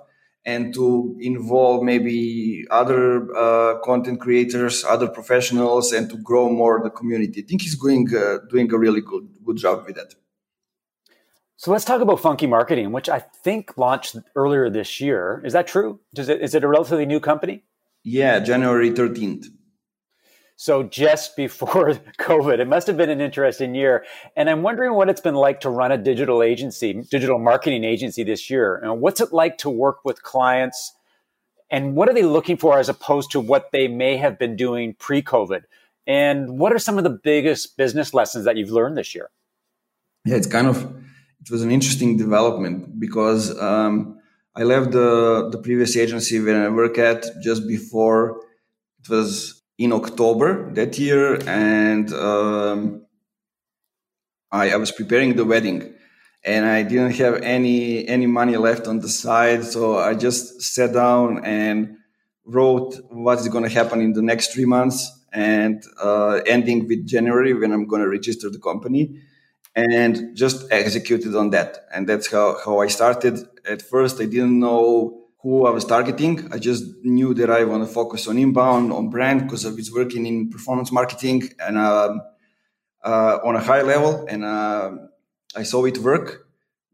and 0.48 0.74
to 0.74 1.18
involve 1.20 1.84
maybe 1.84 2.66
other 2.72 3.28
uh, 3.36 3.80
content 3.82 4.22
creators, 4.22 4.86
other 4.86 5.10
professionals, 5.10 5.92
and 5.92 6.10
to 6.10 6.18
grow 6.18 6.50
more 6.50 6.82
the 6.82 6.90
community. 6.90 7.44
I 7.44 7.46
think 7.46 7.62
he's 7.62 7.78
doing 7.78 8.08
uh, 8.16 8.38
doing 8.50 8.74
a 8.74 8.78
really 8.78 9.02
good 9.02 9.28
good 9.46 9.58
job 9.58 9.86
with 9.86 9.98
that. 9.98 10.16
So 11.58 11.72
let's 11.72 11.86
talk 11.86 12.02
about 12.02 12.20
Funky 12.22 12.48
Marketing, 12.48 12.92
which 12.92 13.10
I 13.10 13.20
think 13.20 13.78
launched 13.78 14.16
earlier 14.36 14.70
this 14.70 15.02
year. 15.02 15.42
Is 15.44 15.54
that 15.54 15.68
true? 15.68 16.00
Does 16.14 16.30
it, 16.30 16.40
is 16.40 16.54
it 16.54 16.64
a 16.64 16.68
relatively 16.68 17.06
new 17.06 17.20
company? 17.20 17.64
Yeah, 18.04 18.40
January 18.40 18.92
13th. 18.92 19.48
So 20.58 20.82
just 20.82 21.36
before 21.36 21.93
COVID, 22.20 22.60
it 22.60 22.67
must 22.67 22.88
have 22.88 22.98
been 22.98 23.12
an 23.12 23.22
interesting 23.22 23.76
year. 23.76 24.04
And 24.36 24.50
I'm 24.50 24.63
wondering 24.63 24.93
what 24.93 25.08
it's 25.08 25.22
been 25.22 25.36
like 25.36 25.62
to 25.62 25.70
run 25.70 25.91
a 25.91 25.98
digital 25.98 26.41
agency, 26.41 26.93
digital 27.10 27.38
marketing 27.38 27.84
agency 27.84 28.24
this 28.24 28.50
year. 28.50 28.76
And 28.76 29.00
what's 29.00 29.22
it 29.22 29.32
like 29.32 29.60
to 29.60 29.70
work 29.70 30.04
with 30.04 30.24
clients? 30.24 30.93
And 31.70 31.96
what 31.96 32.10
are 32.10 32.13
they 32.13 32.24
looking 32.24 32.58
for 32.58 32.80
as 32.80 32.89
opposed 32.89 33.32
to 33.32 33.39
what 33.39 33.72
they 33.72 33.88
may 33.88 34.17
have 34.17 34.39
been 34.39 34.56
doing 34.56 34.96
pre 34.96 35.22
COVID? 35.22 35.63
And 36.08 36.58
what 36.58 36.74
are 36.74 36.80
some 36.80 36.98
of 36.98 37.04
the 37.04 37.12
biggest 37.12 37.78
business 37.78 38.13
lessons 38.13 38.46
that 38.46 38.58
you've 38.58 38.72
learned 38.72 38.98
this 38.98 39.13
year? 39.13 39.30
Yeah, 40.26 40.38
it's 40.38 40.48
kind 40.48 40.67
of, 40.67 40.84
it 41.41 41.52
was 41.52 41.62
an 41.62 41.70
interesting 41.70 42.17
development 42.17 43.00
because 43.00 43.58
um, 43.62 44.20
I 44.56 44.63
left 44.63 44.91
the, 44.91 45.50
the 45.52 45.60
previous 45.60 45.96
agency 45.96 46.39
where 46.39 46.65
I 46.65 46.70
work 46.70 46.98
at 46.98 47.26
just 47.43 47.67
before 47.67 48.41
it 49.00 49.10
was 49.10 49.57
in 49.78 49.94
October 49.94 50.72
that 50.74 50.98
year, 50.98 51.40
and 51.48 52.12
um, 52.13 53.06
I, 54.52 54.72
I, 54.72 54.76
was 54.78 54.92
preparing 54.92 55.36
the 55.36 55.46
wedding, 55.46 55.94
and 56.44 56.66
I 56.66 56.84
didn't 56.84 57.16
have 57.18 57.42
any 57.44 58.08
any 58.08 58.26
money 58.26 58.58
left 58.58 58.88
on 58.88 59.00
the 59.00 59.10
side, 59.10 59.63
so 59.63 59.98
I 59.98 60.16
just 60.16 60.62
sat 60.62 60.94
down 60.94 61.46
and 61.46 61.98
wrote 62.44 62.96
what's 63.10 63.48
going 63.50 63.66
to 63.66 63.70
happen 63.70 64.02
in 64.02 64.13
the 64.13 64.22
next 64.22 64.54
three 64.54 64.66
months, 64.66 65.12
and 65.32 65.84
uh, 66.02 66.42
ending 66.48 66.88
with 66.88 67.06
January 67.06 67.54
when 67.54 67.72
I'm 67.72 67.86
going 67.86 68.02
to 68.02 68.10
register 68.10 68.50
the 68.50 68.60
company, 68.60 69.20
and 69.76 70.36
just 70.36 70.72
executed 70.72 71.36
on 71.36 71.52
that, 71.52 71.86
and 71.94 72.10
that's 72.10 72.32
how 72.32 72.58
how 72.66 72.80
I 72.80 72.88
started. 72.88 73.48
At 73.70 73.84
first, 73.84 74.20
I 74.20 74.26
didn't 74.26 74.60
know 74.60 75.27
who 75.41 75.65
I 75.65 75.69
was 75.71 75.86
targeting. 75.86 76.52
I 76.52 76.58
just 76.58 76.84
knew 77.04 77.34
that 77.36 77.50
I 77.50 77.63
want 77.63 77.88
to 77.88 77.93
focus 77.93 78.28
on 78.28 78.38
inbound, 78.38 78.91
on 78.91 79.10
brand, 79.10 79.43
because 79.43 79.65
I 79.65 79.69
was 79.69 79.91
working 79.91 80.26
in 80.26 80.50
performance 80.50 80.91
marketing 80.91 81.50
and 81.60 81.78
um, 81.78 82.21
uh, 83.04 83.39
on 83.43 83.56
a 83.56 83.60
high 83.60 83.82
level, 83.82 84.26
and 84.28 84.43
uh, 84.43 84.91
I 85.56 85.63
saw 85.63 85.86
it 85.86 86.00
work. 86.00 86.43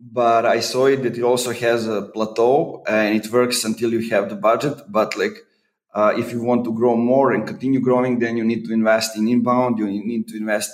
But 0.06 0.46
I 0.46 0.60
saw 0.60 0.88
it 0.88 1.04
that 1.04 1.18
it 1.18 1.24
also 1.24 1.54
has 1.54 1.88
a 1.88 2.02
plateau, 2.02 2.84
and 2.88 3.16
it 3.16 3.32
works 3.32 3.64
until 3.64 3.94
you 3.94 4.10
have 4.10 4.30
the 4.30 4.36
budget. 4.36 4.78
But 4.90 5.18
like, 5.18 5.38
uh, 5.94 6.14
if 6.18 6.34
you 6.34 6.44
want 6.44 6.66
to 6.66 6.74
grow 6.74 6.98
more 6.98 7.32
and 7.32 7.48
continue 7.48 7.80
growing, 7.80 8.20
then 8.20 8.36
you 8.36 8.44
need 8.44 8.66
to 8.66 8.74
invest 8.74 9.18
in 9.18 9.30
inbound. 9.30 9.80
You 9.80 9.88
need 9.88 10.28
to 10.30 10.38
invest 10.38 10.72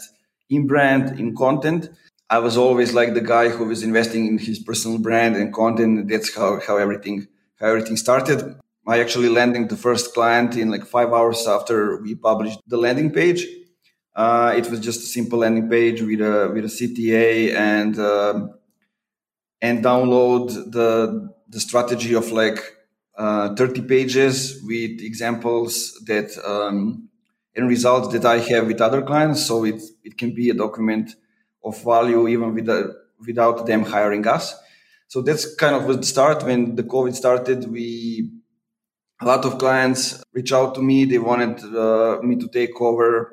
in 0.50 0.66
brand, 0.66 1.20
in 1.20 1.36
content. 1.36 1.90
I 2.32 2.40
was 2.40 2.58
always 2.58 2.94
like 2.94 3.14
the 3.14 3.22
guy 3.22 3.50
who 3.50 3.66
was 3.66 3.84
investing 3.84 4.26
in 4.26 4.40
his 4.40 4.60
personal 4.60 4.98
brand 4.98 5.36
and 5.36 5.54
content. 5.54 6.10
That's 6.10 6.36
how, 6.36 6.60
how 6.60 6.78
everything 6.78 7.28
how 7.60 7.68
everything 7.68 7.98
started. 7.98 8.60
I 8.88 9.00
actually 9.00 9.30
landing 9.30 9.68
the 9.68 9.76
first 9.76 10.14
client 10.14 10.56
in 10.56 10.72
like 10.72 10.86
five 10.86 11.14
hours 11.14 11.48
after 11.48 12.02
we 12.02 12.16
published 12.16 12.60
the 12.68 12.78
landing 12.78 13.12
page. 13.12 13.46
Uh, 14.16 14.54
it 14.58 14.70
was 14.70 14.80
just 14.80 15.02
a 15.02 15.06
simple 15.06 15.40
landing 15.40 15.70
page 15.70 16.02
with 16.02 16.22
a 16.22 16.50
with 16.54 16.66
a 16.66 16.68
CTA 16.68 17.56
and 17.56 18.00
um, 18.00 18.54
and 19.62 19.84
download 19.84 20.48
the 20.72 21.30
the 21.48 21.60
strategy 21.60 22.14
of 22.16 22.32
like 22.32 22.60
uh, 23.18 23.54
30 23.56 23.82
pages 23.82 24.62
with 24.64 25.02
examples 25.02 25.94
that 26.06 26.30
um, 26.46 27.10
and 27.56 27.68
results 27.68 28.08
that 28.14 28.26
I 28.26 28.40
have 28.40 28.68
with 28.68 28.82
other 28.82 29.02
clients. 29.02 29.46
So 29.46 29.66
it 29.66 29.82
it 30.04 30.18
can 30.18 30.34
be 30.34 30.50
a 30.50 30.54
document 30.54 31.16
of 31.64 31.84
value 31.84 32.28
even 32.28 32.56
with 32.56 32.70
without 33.26 33.66
them 33.68 33.84
hiring 33.84 34.26
us. 34.28 34.56
So 35.10 35.22
that's 35.24 35.56
kind 35.56 35.76
of 35.76 35.88
the 35.88 36.06
start. 36.06 36.44
When 36.44 36.76
the 36.76 36.84
COVID 36.84 37.16
started, 37.16 37.70
we 37.70 38.32
a 39.22 39.26
lot 39.26 39.44
of 39.44 39.58
clients 39.58 40.24
reach 40.34 40.54
out 40.54 40.76
to 40.76 40.82
me. 40.82 41.04
They 41.06 41.18
wanted 41.18 41.56
uh, 41.76 42.20
me 42.22 42.36
to 42.38 42.48
take 42.48 42.80
over 42.80 43.32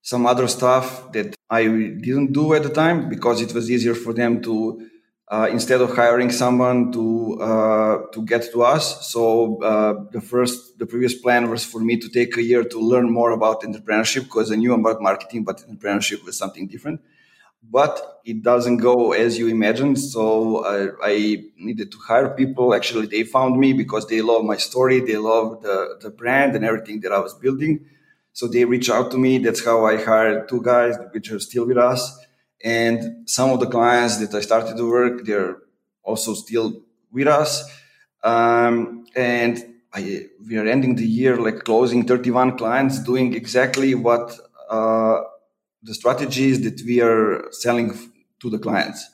some 0.00 0.26
other 0.26 0.48
stuff 0.48 1.12
that 1.12 1.34
I 1.50 1.64
didn't 1.64 2.32
do 2.32 2.54
at 2.54 2.62
the 2.62 2.70
time 2.70 3.08
because 3.10 3.42
it 3.42 3.52
was 3.54 3.70
easier 3.70 3.94
for 3.94 4.14
them 4.14 4.42
to 4.42 4.54
uh, 5.28 5.48
instead 5.50 5.80
of 5.82 5.94
hiring 5.94 6.30
someone 6.30 6.90
to 6.92 7.38
uh, 7.40 7.96
to 8.14 8.24
get 8.24 8.50
to 8.52 8.62
us. 8.62 8.84
So 9.12 9.62
uh, 9.62 9.94
the 10.10 10.22
first, 10.22 10.78
the 10.78 10.86
previous 10.86 11.14
plan 11.14 11.50
was 11.50 11.64
for 11.66 11.80
me 11.80 11.98
to 11.98 12.08
take 12.08 12.36
a 12.38 12.42
year 12.42 12.64
to 12.64 12.78
learn 12.78 13.10
more 13.10 13.32
about 13.32 13.62
entrepreneurship 13.62 14.24
because 14.24 14.50
I 14.50 14.56
knew 14.56 14.72
about 14.72 15.02
marketing, 15.02 15.44
but 15.44 15.58
entrepreneurship 15.68 16.24
was 16.24 16.38
something 16.38 16.66
different. 16.66 17.00
But 17.70 18.20
it 18.24 18.42
doesn't 18.42 18.78
go 18.78 19.12
as 19.12 19.38
you 19.38 19.48
imagined. 19.48 19.98
So 19.98 20.64
I, 20.64 20.88
I 21.02 21.44
needed 21.56 21.90
to 21.92 21.98
hire 21.98 22.28
people. 22.28 22.74
Actually, 22.74 23.06
they 23.06 23.24
found 23.24 23.58
me 23.58 23.72
because 23.72 24.06
they 24.06 24.22
love 24.22 24.44
my 24.44 24.56
story, 24.56 25.00
they 25.00 25.16
love 25.16 25.62
the 25.62 25.98
the 26.00 26.10
brand 26.10 26.54
and 26.54 26.64
everything 26.64 27.00
that 27.00 27.12
I 27.12 27.18
was 27.18 27.34
building. 27.34 27.86
So 28.32 28.48
they 28.48 28.64
reached 28.64 28.90
out 28.90 29.10
to 29.12 29.18
me. 29.18 29.38
That's 29.38 29.64
how 29.64 29.86
I 29.86 30.02
hired 30.02 30.48
two 30.48 30.62
guys, 30.62 30.96
which 31.12 31.30
are 31.30 31.40
still 31.40 31.66
with 31.66 31.78
us 31.78 32.02
and 32.64 33.28
some 33.28 33.50
of 33.50 33.60
the 33.60 33.66
clients 33.66 34.16
that 34.18 34.34
I 34.34 34.40
started 34.40 34.76
to 34.78 34.90
work, 34.90 35.26
they're 35.26 35.58
also 36.02 36.32
still 36.32 36.82
with 37.12 37.28
us. 37.28 37.62
Um, 38.22 39.04
and 39.14 39.62
I, 39.92 40.26
we 40.48 40.56
are 40.56 40.66
ending 40.66 40.96
the 40.96 41.06
year 41.06 41.36
like 41.36 41.64
closing 41.64 42.06
31 42.06 42.56
clients, 42.56 42.98
doing 43.00 43.34
exactly 43.34 43.94
what 43.94 44.36
uh, 44.70 45.20
the 45.84 45.94
strategies 45.94 46.62
that 46.62 46.80
we 46.86 47.00
are 47.00 47.44
selling 47.52 48.12
to 48.40 48.50
the 48.50 48.58
clients. 48.58 49.08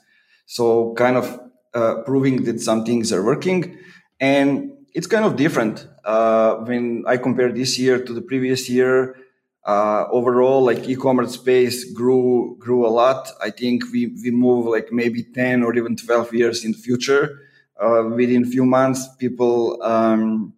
So 0.47 0.95
kind 0.95 1.17
of 1.17 1.41
uh, 1.75 2.03
proving 2.05 2.45
that 2.45 2.61
some 2.61 2.85
things 2.85 3.13
are 3.13 3.23
working, 3.23 3.79
and 4.19 4.73
it's 4.95 5.07
kind 5.07 5.25
of 5.25 5.37
different 5.37 5.87
uh, 6.05 6.57
when 6.57 7.05
I 7.07 7.17
compare 7.17 7.53
this 7.53 7.79
year 7.79 8.03
to 8.03 8.13
the 8.13 8.23
previous 8.23 8.69
year. 8.69 9.17
Uh, 9.63 10.07
overall 10.11 10.65
like 10.65 10.89
e-commerce 10.89 11.35
space 11.35 11.93
grew 11.93 12.57
grew 12.59 12.87
a 12.87 12.89
lot. 12.89 13.31
I 13.43 13.51
think 13.51 13.85
we 13.93 14.07
we 14.23 14.31
move 14.31 14.67
like 14.67 14.91
maybe 14.91 15.23
10 15.23 15.63
or 15.63 15.77
even 15.77 15.97
12 15.97 16.33
years 16.33 16.65
in 16.65 16.73
the 16.73 16.79
future. 16.79 17.41
Uh, 17.81 18.05
within 18.15 18.43
a 18.43 18.47
few 18.47 18.65
months 18.65 19.09
people 19.19 19.83
um, 19.83 20.53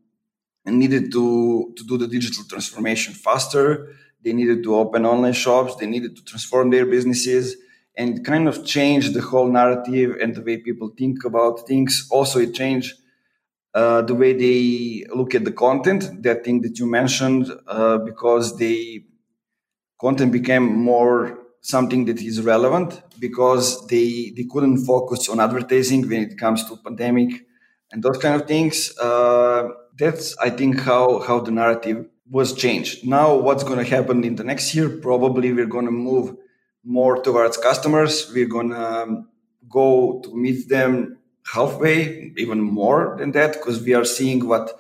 needed 0.70 1.10
to 1.12 1.72
to 1.76 1.84
do 1.84 1.98
the 1.98 2.06
digital 2.06 2.44
transformation 2.48 3.14
faster. 3.14 3.94
They 4.22 4.32
needed 4.32 4.62
to 4.64 4.76
open 4.76 5.04
online 5.04 5.32
shops. 5.32 5.74
They 5.76 5.86
needed 5.86 6.16
to 6.16 6.24
transform 6.24 6.70
their 6.70 6.86
businesses 6.86 7.56
and 7.96 8.24
kind 8.24 8.46
of 8.48 8.64
change 8.64 9.12
the 9.12 9.20
whole 9.20 9.48
narrative 9.50 10.16
and 10.22 10.34
the 10.34 10.42
way 10.42 10.56
people 10.58 10.88
think 10.96 11.24
about 11.24 11.66
things. 11.66 12.08
Also 12.10 12.38
it 12.38 12.54
changed 12.54 12.94
uh, 13.74 14.02
the 14.02 14.14
way 14.14 14.32
they 14.34 15.06
look 15.14 15.34
at 15.34 15.44
the 15.44 15.52
content, 15.52 16.22
that 16.22 16.44
thing 16.44 16.62
that 16.62 16.78
you 16.78 16.86
mentioned, 16.86 17.50
uh, 17.66 17.98
because 17.98 18.56
the 18.58 19.04
content 20.00 20.32
became 20.32 20.64
more 20.64 21.38
something 21.60 22.04
that 22.06 22.20
is 22.20 22.40
relevant 22.42 23.02
because 23.20 23.86
they 23.86 24.32
they 24.36 24.44
couldn't 24.52 24.78
focus 24.84 25.28
on 25.28 25.38
advertising 25.40 26.08
when 26.08 26.22
it 26.22 26.36
comes 26.38 26.64
to 26.68 26.76
pandemic 26.76 27.30
and 27.92 28.02
those 28.02 28.18
kind 28.18 28.34
of 28.40 28.46
things. 28.48 28.96
Uh, 28.98 29.68
that's 29.98 30.36
I 30.38 30.50
think 30.50 30.80
how 30.80 31.20
how 31.20 31.40
the 31.40 31.50
narrative 31.50 32.06
was 32.30 32.54
changed. 32.54 33.06
Now, 33.06 33.34
what's 33.34 33.64
going 33.64 33.78
to 33.78 33.84
happen 33.84 34.24
in 34.24 34.36
the 34.36 34.44
next 34.44 34.74
year? 34.74 34.88
Probably 34.88 35.52
we're 35.52 35.66
going 35.66 35.84
to 35.84 35.92
move 35.92 36.36
more 36.84 37.22
towards 37.22 37.56
customers. 37.58 38.30
We're 38.34 38.48
going 38.48 38.70
to 38.70 39.02
um, 39.02 39.28
go 39.68 40.20
to 40.24 40.34
meet 40.34 40.68
them 40.68 41.18
halfway, 41.52 42.32
even 42.36 42.60
more 42.60 43.16
than 43.18 43.32
that, 43.32 43.52
because 43.54 43.82
we 43.82 43.94
are 43.94 44.04
seeing 44.04 44.46
what 44.46 44.70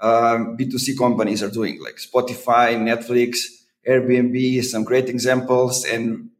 um, 0.00 0.56
B2C 0.56 0.98
companies 0.98 1.42
are 1.42 1.50
doing, 1.50 1.80
like 1.82 1.96
Spotify, 1.96 2.76
Netflix, 2.76 3.38
Airbnb, 3.86 4.64
some 4.64 4.84
great 4.84 5.08
examples. 5.08 5.84
And 5.84 6.30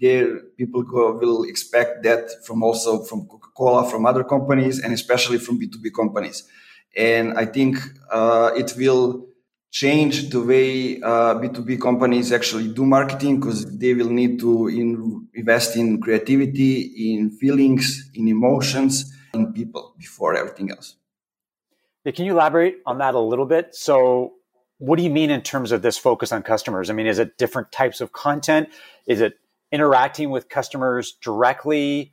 there, 0.00 0.40
people 0.58 0.82
go, 0.82 1.16
will 1.16 1.44
expect 1.44 2.02
that 2.02 2.44
from 2.44 2.62
also 2.62 3.02
from 3.04 3.26
Coca-Cola, 3.26 3.88
from 3.88 4.06
other 4.06 4.24
companies, 4.24 4.80
and 4.80 4.92
especially 4.92 5.38
from 5.38 5.60
B2B 5.60 5.94
companies. 5.94 6.44
And 6.96 7.38
I 7.38 7.46
think 7.46 7.78
uh, 8.10 8.50
it 8.56 8.74
will 8.76 9.26
change 9.70 10.28
the 10.28 10.40
way 10.40 11.00
uh, 11.00 11.34
B2B 11.34 11.80
companies 11.80 12.30
actually 12.30 12.68
do 12.68 12.84
marketing 12.84 13.40
because 13.40 13.64
they 13.78 13.94
will 13.94 14.10
need 14.10 14.38
to 14.40 14.68
in, 14.68 15.26
invest 15.34 15.76
in 15.76 16.00
creativity, 16.00 17.14
in 17.14 17.30
feelings, 17.30 18.10
in 18.14 18.28
emotions, 18.28 19.12
in 19.32 19.52
people 19.52 19.94
before 19.98 20.36
everything 20.36 20.70
else. 20.70 20.96
Can 22.04 22.26
you 22.26 22.32
elaborate 22.32 22.78
on 22.84 22.98
that 22.98 23.14
a 23.14 23.20
little 23.20 23.46
bit? 23.46 23.74
So, 23.74 24.34
what 24.78 24.96
do 24.96 25.04
you 25.04 25.10
mean 25.10 25.30
in 25.30 25.42
terms 25.42 25.70
of 25.70 25.82
this 25.82 25.96
focus 25.96 26.32
on 26.32 26.42
customers? 26.42 26.90
I 26.90 26.92
mean, 26.92 27.06
is 27.06 27.20
it 27.20 27.38
different 27.38 27.70
types 27.70 28.00
of 28.00 28.12
content? 28.12 28.68
Is 29.06 29.20
it 29.20 29.38
interacting 29.70 30.30
with 30.30 30.48
customers 30.48 31.12
directly? 31.22 32.12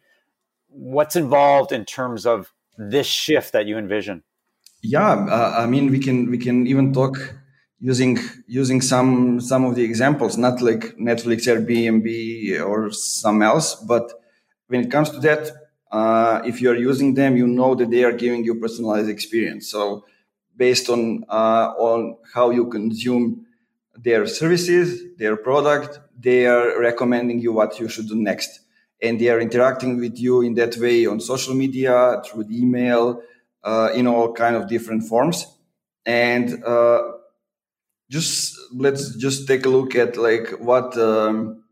What's 0.67 1.15
involved 1.15 1.71
in 1.71 1.83
terms 1.83 2.27
of 2.27 2.53
this 2.77 3.07
shift 3.07 3.53
that 3.53 3.65
you 3.65 3.79
envision? 3.79 4.23
Yeah, 4.81 5.11
uh, 5.11 5.55
I 5.57 5.65
mean, 5.65 5.91
we 5.91 5.99
can 5.99 6.29
we 6.31 6.37
can 6.37 6.65
even 6.67 6.93
talk 6.93 7.17
using 7.79 8.17
using 8.47 8.81
some 8.81 9.41
some 9.41 9.65
of 9.65 9.75
the 9.75 9.83
examples, 9.83 10.37
not 10.37 10.61
like 10.61 10.95
Netflix, 10.97 11.47
Airbnb, 11.51 12.07
or 12.65 12.91
some 12.91 13.41
else, 13.41 13.75
but 13.75 14.11
when 14.67 14.81
it 14.85 14.91
comes 14.91 15.09
to 15.09 15.19
that, 15.19 15.51
uh, 15.91 16.41
if 16.45 16.61
you 16.61 16.69
are 16.71 16.75
using 16.77 17.13
them, 17.13 17.35
you 17.35 17.47
know 17.47 17.75
that 17.75 17.89
they 17.89 18.03
are 18.05 18.13
giving 18.13 18.43
you 18.45 18.55
personalized 18.55 19.09
experience. 19.09 19.69
So 19.69 20.05
based 20.55 20.89
on 20.89 21.25
uh, 21.29 21.73
on 21.77 22.17
how 22.33 22.51
you 22.51 22.67
consume 22.67 23.45
their 23.97 24.25
services, 24.27 25.03
their 25.17 25.35
product, 25.35 25.99
they 26.17 26.45
are 26.45 26.79
recommending 26.79 27.39
you 27.39 27.51
what 27.51 27.79
you 27.79 27.89
should 27.89 28.07
do 28.07 28.15
next, 28.15 28.61
and 29.01 29.19
they 29.19 29.27
are 29.29 29.41
interacting 29.41 29.99
with 29.99 30.17
you 30.17 30.41
in 30.41 30.53
that 30.55 30.77
way 30.77 31.05
on 31.05 31.19
social 31.19 31.53
media, 31.53 32.21
through 32.25 32.45
email, 32.49 33.21
uh, 33.63 33.89
in 33.93 34.07
all 34.07 34.33
kind 34.33 34.55
of 34.55 34.67
different 34.67 35.03
forms, 35.03 35.45
and 36.05 36.63
uh, 36.63 37.01
just 38.09 38.57
let's 38.73 39.15
just 39.15 39.47
take 39.47 39.65
a 39.65 39.69
look 39.69 39.95
at 39.95 40.17
like 40.17 40.49
what 40.59 40.97
um, 40.97 41.63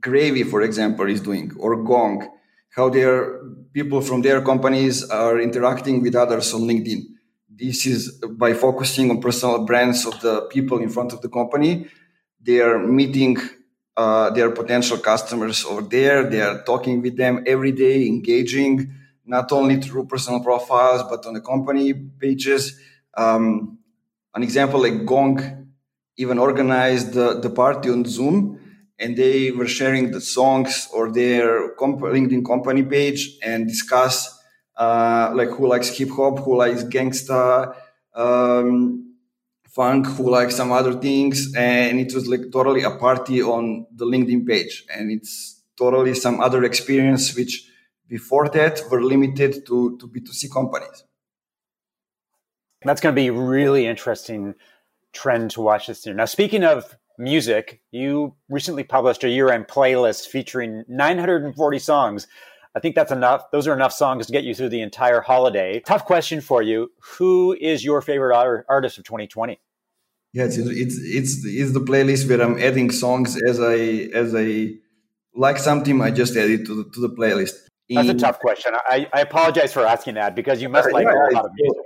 Gravy, 0.00 0.44
for 0.44 0.62
example, 0.62 1.06
is 1.08 1.20
doing, 1.20 1.52
or 1.58 1.82
Gong, 1.82 2.28
how 2.74 2.88
their 2.88 3.40
people 3.72 4.00
from 4.00 4.22
their 4.22 4.40
companies 4.40 5.08
are 5.10 5.40
interacting 5.40 6.02
with 6.02 6.14
others 6.14 6.54
on 6.54 6.62
LinkedIn. 6.62 7.02
This 7.48 7.86
is 7.86 8.12
by 8.12 8.54
focusing 8.54 9.10
on 9.10 9.20
personal 9.20 9.64
brands 9.64 10.06
of 10.06 10.20
the 10.20 10.42
people 10.42 10.78
in 10.78 10.88
front 10.88 11.12
of 11.12 11.20
the 11.20 11.28
company. 11.28 11.88
They 12.40 12.60
are 12.60 12.78
meeting 12.78 13.36
uh, 13.96 14.30
their 14.30 14.50
potential 14.50 14.98
customers 14.98 15.64
over 15.64 15.82
there. 15.82 16.22
They 16.30 16.40
are 16.40 16.62
talking 16.62 17.02
with 17.02 17.16
them 17.16 17.42
every 17.46 17.72
day, 17.72 18.06
engaging 18.06 18.94
not 19.28 19.52
only 19.52 19.80
through 19.80 20.06
personal 20.06 20.40
profiles 20.40 21.02
but 21.04 21.24
on 21.26 21.34
the 21.34 21.40
company 21.40 21.92
pages. 21.94 22.78
Um, 23.16 23.78
an 24.34 24.42
example 24.42 24.80
like 24.80 25.04
Gong 25.04 25.68
even 26.16 26.38
organized 26.38 27.12
the, 27.12 27.38
the 27.40 27.50
party 27.50 27.90
on 27.90 28.04
Zoom 28.04 28.58
and 28.98 29.16
they 29.16 29.50
were 29.52 29.66
sharing 29.66 30.10
the 30.10 30.20
songs 30.20 30.88
or 30.92 31.12
their 31.12 31.70
comp- 31.74 32.00
LinkedIn 32.00 32.44
company 32.44 32.82
page 32.82 33.38
and 33.42 33.68
discuss 33.68 34.36
uh, 34.76 35.30
like 35.34 35.50
who 35.50 35.66
likes 35.68 35.88
hip 35.88 36.10
hop, 36.10 36.38
who 36.40 36.56
likes 36.56 36.84
gangsta, 36.84 37.74
um, 38.14 39.14
funk, 39.68 40.06
who 40.06 40.30
likes 40.30 40.56
some 40.56 40.72
other 40.72 40.94
things, 40.94 41.52
and 41.56 42.00
it 42.00 42.14
was 42.14 42.26
like 42.28 42.50
totally 42.52 42.82
a 42.82 42.90
party 42.90 43.42
on 43.42 43.86
the 43.94 44.04
LinkedIn 44.06 44.46
page, 44.46 44.84
and 44.94 45.10
it's 45.10 45.62
totally 45.76 46.14
some 46.14 46.40
other 46.40 46.64
experience 46.64 47.34
which 47.36 47.67
before 48.08 48.48
that 48.48 48.82
were 48.90 49.02
limited 49.02 49.66
to 49.66 49.96
to 49.98 50.08
B2C 50.08 50.52
companies. 50.52 51.04
That's 52.82 53.00
going 53.00 53.14
to 53.14 53.20
be 53.20 53.28
a 53.28 53.32
really 53.32 53.86
interesting 53.86 54.54
trend 55.12 55.50
to 55.52 55.60
watch 55.60 55.88
this 55.88 56.06
year. 56.06 56.14
Now, 56.14 56.26
speaking 56.26 56.64
of 56.64 56.96
music, 57.18 57.80
you 57.90 58.34
recently 58.48 58.84
published 58.84 59.24
a 59.24 59.28
year 59.28 59.50
end 59.50 59.66
playlist 59.66 60.28
featuring 60.28 60.84
940 60.88 61.78
songs. 61.78 62.26
I 62.74 62.80
think 62.80 62.94
that's 62.94 63.10
enough. 63.10 63.50
Those 63.50 63.66
are 63.66 63.74
enough 63.74 63.92
songs 63.92 64.26
to 64.26 64.32
get 64.32 64.44
you 64.44 64.54
through 64.54 64.68
the 64.68 64.82
entire 64.82 65.20
holiday. 65.20 65.80
Tough 65.80 66.04
question 66.04 66.40
for 66.40 66.62
you. 66.62 66.92
Who 67.16 67.56
is 67.60 67.84
your 67.84 68.00
favorite 68.02 68.64
artist 68.68 68.98
of 68.98 69.04
2020? 69.04 69.58
Yeah, 70.34 70.44
it's 70.44 70.58
it's 70.58 70.98
it's 70.98 71.44
it's 71.44 71.72
the 71.72 71.80
playlist 71.80 72.28
where 72.28 72.42
I'm 72.42 72.58
adding 72.58 72.90
songs 72.90 73.40
as 73.48 73.58
I 73.60 73.76
as 74.14 74.34
I 74.36 74.74
like 75.34 75.58
something. 75.58 76.00
I 76.02 76.10
just 76.10 76.36
add 76.36 76.50
it 76.50 76.66
to 76.66 76.74
the, 76.74 76.90
to 76.90 77.00
the 77.00 77.08
playlist. 77.08 77.54
That's 77.90 78.08
a 78.08 78.14
tough 78.14 78.38
question. 78.38 78.72
I, 78.74 79.08
I 79.12 79.20
apologize 79.20 79.72
for 79.72 79.86
asking 79.86 80.14
that 80.14 80.34
because 80.34 80.60
you 80.60 80.68
must 80.68 80.92
like 80.92 81.06
yeah, 81.06 81.28
a 81.30 81.34
lot 81.34 81.44
of 81.46 81.50
music. 81.54 81.82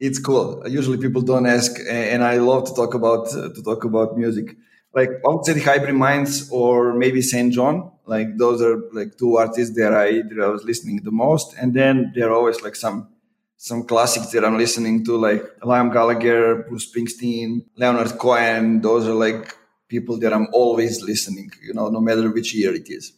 It's 0.00 0.18
cool. 0.18 0.62
Usually 0.66 0.98
people 0.98 1.22
don't 1.22 1.46
ask, 1.46 1.72
and 1.88 2.24
I 2.24 2.38
love 2.38 2.64
to 2.68 2.74
talk 2.74 2.94
about 2.94 3.28
uh, 3.34 3.50
to 3.54 3.62
talk 3.62 3.84
about 3.84 4.16
music. 4.16 4.56
Like 4.94 5.10
I 5.10 5.28
would 5.28 5.44
say 5.44 5.60
Hybrid 5.60 5.94
Minds 5.94 6.50
or 6.50 6.94
maybe 6.94 7.20
SAINt 7.20 7.54
JHN. 7.54 7.92
Like 8.06 8.36
those 8.36 8.60
are 8.62 8.80
like 8.92 9.16
two 9.16 9.36
artists 9.36 9.76
that 9.76 9.92
I 9.94 10.22
that 10.22 10.40
I 10.42 10.48
was 10.48 10.64
listening 10.64 11.02
the 11.04 11.12
most, 11.12 11.54
and 11.60 11.74
then 11.74 12.12
there 12.14 12.28
are 12.30 12.34
always 12.34 12.62
like 12.62 12.76
some 12.76 13.08
some 13.56 13.84
classics 13.84 14.32
that 14.32 14.44
I'm 14.44 14.58
listening 14.58 15.04
to, 15.04 15.16
like 15.16 15.42
Liam 15.60 15.92
Gallagher, 15.92 16.64
Bruce 16.68 16.90
Springsteen, 16.90 17.64
Leonard 17.76 18.18
Cohen. 18.18 18.80
Those 18.80 19.06
are 19.06 19.14
like 19.14 19.54
people 19.86 20.18
that 20.18 20.32
I'm 20.32 20.48
always 20.52 21.00
listening, 21.00 21.52
you 21.62 21.74
know, 21.74 21.88
no 21.88 22.00
matter 22.00 22.28
which 22.32 22.54
year 22.54 22.74
it 22.74 22.88
is. 22.90 23.12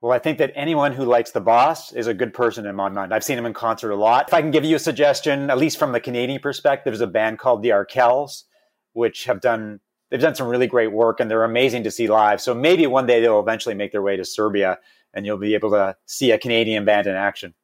Well, 0.00 0.12
I 0.12 0.18
think 0.18 0.38
that 0.38 0.52
anyone 0.54 0.92
who 0.92 1.04
likes 1.04 1.32
the 1.32 1.42
boss 1.42 1.92
is 1.92 2.06
a 2.06 2.14
good 2.14 2.32
person 2.32 2.66
in 2.66 2.74
my 2.74 2.88
mind. 2.88 3.12
I've 3.12 3.24
seen 3.24 3.36
him 3.36 3.44
in 3.44 3.52
concert 3.52 3.90
a 3.90 3.96
lot. 3.96 4.28
If 4.28 4.34
I 4.34 4.40
can 4.40 4.50
give 4.50 4.64
you 4.64 4.76
a 4.76 4.78
suggestion, 4.78 5.50
at 5.50 5.58
least 5.58 5.78
from 5.78 5.92
the 5.92 6.00
Canadian 6.00 6.40
perspective, 6.40 6.92
there's 6.92 7.02
a 7.02 7.06
band 7.06 7.38
called 7.38 7.62
the 7.62 7.68
Arkells, 7.70 8.44
which 8.94 9.24
have 9.24 9.40
done 9.40 9.80
they've 10.10 10.20
done 10.20 10.34
some 10.34 10.48
really 10.48 10.66
great 10.66 10.92
work 10.92 11.20
and 11.20 11.30
they're 11.30 11.44
amazing 11.44 11.84
to 11.84 11.90
see 11.90 12.08
live. 12.08 12.40
So 12.40 12.54
maybe 12.54 12.86
one 12.86 13.06
day 13.06 13.20
they'll 13.20 13.40
eventually 13.40 13.74
make 13.74 13.92
their 13.92 14.02
way 14.02 14.16
to 14.16 14.24
Serbia 14.24 14.78
and 15.12 15.26
you'll 15.26 15.38
be 15.38 15.54
able 15.54 15.70
to 15.70 15.96
see 16.06 16.30
a 16.30 16.38
Canadian 16.38 16.84
band 16.84 17.06
in 17.06 17.14
action. 17.14 17.54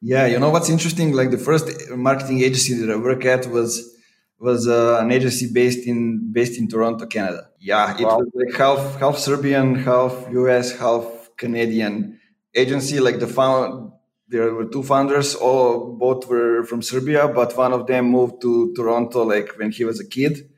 Yeah, 0.00 0.26
you 0.26 0.38
know 0.38 0.50
what's 0.50 0.68
interesting? 0.68 1.12
Like 1.12 1.30
the 1.30 1.38
first 1.38 1.68
marketing 1.90 2.42
agency 2.42 2.74
that 2.74 2.90
I 2.90 2.96
work 2.96 3.24
at 3.24 3.46
was 3.46 3.92
was 4.38 4.68
uh, 4.68 4.98
an 5.00 5.10
agency 5.10 5.50
based 5.52 5.86
in 5.86 6.32
based 6.32 6.58
in 6.58 6.68
Toronto, 6.68 7.06
Canada. 7.06 7.48
Yeah, 7.60 7.96
it 7.98 8.04
wow. 8.04 8.18
was 8.18 8.28
like 8.34 8.54
half 8.56 9.00
half 9.00 9.18
Serbian, 9.18 9.74
half 9.74 10.12
US, 10.32 10.78
half 10.78 11.04
Canadian 11.36 12.20
agency. 12.54 13.00
Like 13.00 13.18
the 13.18 13.26
found 13.26 13.92
there 14.28 14.52
were 14.52 14.64
two 14.64 14.82
founders, 14.82 15.34
all 15.34 15.94
both 15.94 16.26
were 16.28 16.64
from 16.64 16.82
Serbia, 16.82 17.28
but 17.28 17.56
one 17.56 17.72
of 17.72 17.86
them 17.86 18.06
moved 18.06 18.40
to 18.42 18.74
Toronto 18.74 19.22
like 19.24 19.56
when 19.58 19.70
he 19.70 19.84
was 19.84 20.00
a 20.00 20.06
kid, 20.06 20.50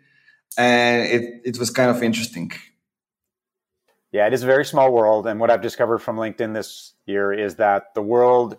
and 0.56 1.02
it 1.02 1.42
it 1.44 1.58
was 1.58 1.70
kind 1.70 1.90
of 1.90 2.02
interesting. 2.02 2.50
Yeah, 4.10 4.26
it 4.26 4.32
is 4.32 4.42
a 4.42 4.46
very 4.46 4.64
small 4.64 4.90
world, 4.90 5.26
and 5.26 5.38
what 5.38 5.50
I've 5.50 5.60
discovered 5.60 5.98
from 5.98 6.16
LinkedIn 6.16 6.54
this 6.54 6.94
year 7.04 7.32
is 7.32 7.56
that 7.56 7.94
the 7.94 8.02
world 8.02 8.56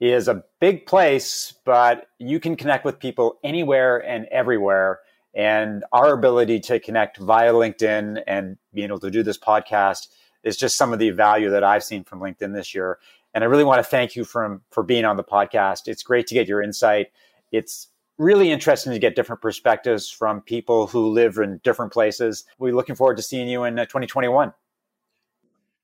is 0.00 0.28
a 0.28 0.44
big 0.60 0.86
place, 0.86 1.54
but 1.64 2.06
you 2.18 2.40
can 2.40 2.56
connect 2.56 2.84
with 2.84 2.98
people 2.98 3.38
anywhere 3.42 3.98
and 3.98 4.26
everywhere. 4.26 5.00
And 5.34 5.84
our 5.92 6.14
ability 6.14 6.60
to 6.60 6.80
connect 6.80 7.18
via 7.18 7.52
LinkedIn 7.52 8.22
and 8.26 8.56
being 8.74 8.88
able 8.88 9.00
to 9.00 9.10
do 9.10 9.22
this 9.22 9.38
podcast 9.38 10.08
is 10.42 10.56
just 10.56 10.76
some 10.76 10.92
of 10.92 10.98
the 10.98 11.10
value 11.10 11.50
that 11.50 11.64
I've 11.64 11.84
seen 11.84 12.04
from 12.04 12.20
LinkedIn 12.20 12.54
this 12.54 12.74
year. 12.74 12.98
And 13.34 13.44
I 13.44 13.46
really 13.46 13.64
want 13.64 13.78
to 13.78 13.88
thank 13.88 14.16
you 14.16 14.24
from 14.24 14.62
for 14.70 14.82
being 14.82 15.04
on 15.04 15.16
the 15.16 15.24
podcast. 15.24 15.86
It's 15.86 16.02
great 16.02 16.26
to 16.28 16.34
get 16.34 16.48
your 16.48 16.62
insight. 16.62 17.08
It's 17.52 17.88
really 18.18 18.50
interesting 18.50 18.92
to 18.92 18.98
get 18.98 19.14
different 19.14 19.40
perspectives 19.40 20.10
from 20.10 20.40
people 20.40 20.86
who 20.88 21.08
live 21.08 21.38
in 21.38 21.60
different 21.62 21.92
places. 21.92 22.44
We're 22.58 22.74
looking 22.74 22.96
forward 22.96 23.16
to 23.16 23.22
seeing 23.22 23.48
you 23.48 23.64
in 23.64 23.78
uh, 23.78 23.84
2021. 23.84 24.52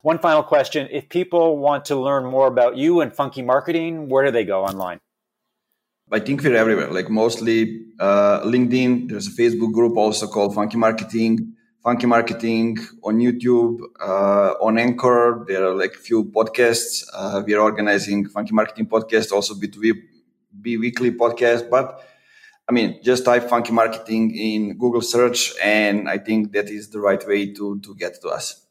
One 0.03 0.19
final 0.19 0.43
question. 0.43 0.89
If 0.91 1.09
people 1.09 1.57
want 1.59 1.87
to 1.87 1.97
learn 1.97 2.27
more 2.27 2.47
about 2.47 2.77
you 2.77 3.01
and 3.01 3.15
funky 3.15 3.41
marketing, 3.41 4.09
where 4.09 4.25
do 4.25 4.31
they 4.31 4.45
go 4.45 4.65
online? 4.65 5.01
I 6.13 6.21
think 6.21 6.43
we're 6.43 6.55
everywhere, 6.55 6.91
like 6.91 7.09
mostly 7.09 7.81
uh, 7.99 8.43
LinkedIn. 8.43 9.09
There's 9.09 9.27
a 9.27 9.31
Facebook 9.31 9.73
group 9.73 9.97
also 9.97 10.27
called 10.27 10.55
Funky 10.55 10.77
Marketing. 10.77 11.55
Funky 11.85 12.07
Marketing 12.07 12.79
on 13.03 13.19
YouTube, 13.19 13.79
uh, 14.01 14.55
on 14.63 14.79
Anchor. 14.79 15.45
There 15.47 15.67
are 15.67 15.75
like 15.75 15.93
few 15.95 16.25
podcasts. 16.25 17.05
Uh, 17.13 17.43
we 17.47 17.53
are 17.53 17.61
organizing 17.61 18.27
Funky 18.27 18.55
Marketing 18.55 18.87
podcast, 18.87 19.31
also 19.33 19.53
B2B, 19.53 19.93
B 20.63 20.79
weekly 20.79 21.11
podcast. 21.11 21.69
But 21.69 22.03
I 22.67 22.73
mean, 22.73 23.01
just 23.05 23.27
type 23.27 23.51
Funky 23.51 23.73
Marketing 23.73 24.35
in 24.35 24.79
Google 24.79 25.03
search, 25.03 25.53
and 25.63 26.09
I 26.09 26.17
think 26.17 26.53
that 26.53 26.71
is 26.71 26.89
the 26.89 27.01
right 27.01 27.23
way 27.29 27.53
to, 27.53 27.79
to 27.81 27.95
get 27.95 28.19
to 28.23 28.29
us. 28.29 28.67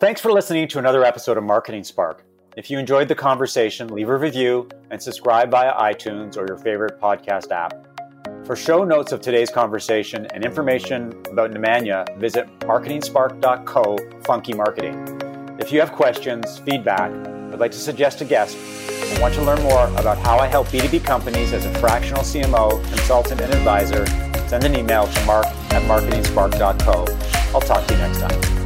Thanks 0.00 0.20
for 0.20 0.32
listening 0.32 0.66
to 0.68 0.80
another 0.80 1.04
episode 1.04 1.36
of 1.36 1.44
Marketing 1.44 1.84
Spark. 1.84 2.24
If 2.56 2.70
you 2.70 2.78
enjoyed 2.80 3.06
the 3.06 3.14
conversation, 3.14 3.86
leave 3.86 4.08
a 4.08 4.16
review 4.16 4.68
and 4.90 5.00
subscribe 5.00 5.52
via 5.52 5.72
iTunes 5.74 6.36
or 6.36 6.44
your 6.48 6.58
favorite 6.58 7.00
podcast 7.00 7.52
app. 7.52 7.89
For 8.50 8.56
show 8.56 8.82
notes 8.82 9.12
of 9.12 9.20
today's 9.20 9.48
conversation 9.48 10.26
and 10.34 10.44
information 10.44 11.14
about 11.30 11.52
Nemanja, 11.52 12.18
visit 12.18 12.48
marketingspark.co 12.62 13.96
funky 14.24 14.54
marketing. 14.54 15.56
If 15.60 15.70
you 15.70 15.78
have 15.78 15.92
questions, 15.92 16.58
feedback, 16.58 17.12
would 17.52 17.60
like 17.60 17.70
to 17.70 17.78
suggest 17.78 18.22
a 18.22 18.24
guest, 18.24 18.56
or 19.14 19.20
want 19.20 19.34
to 19.34 19.42
learn 19.42 19.62
more 19.62 19.86
about 20.00 20.18
how 20.18 20.40
I 20.40 20.48
help 20.48 20.66
B2B 20.66 21.04
companies 21.04 21.52
as 21.52 21.64
a 21.64 21.72
fractional 21.74 22.24
CMO, 22.24 22.82
consultant, 22.88 23.40
and 23.40 23.54
advisor, 23.54 24.04
send 24.48 24.64
an 24.64 24.74
email 24.74 25.06
to 25.06 25.24
mark 25.26 25.46
at 25.46 25.82
marketingspark.co. 25.82 27.06
I'll 27.54 27.60
talk 27.60 27.86
to 27.86 27.94
you 27.94 28.00
next 28.00 28.18
time. 28.18 28.59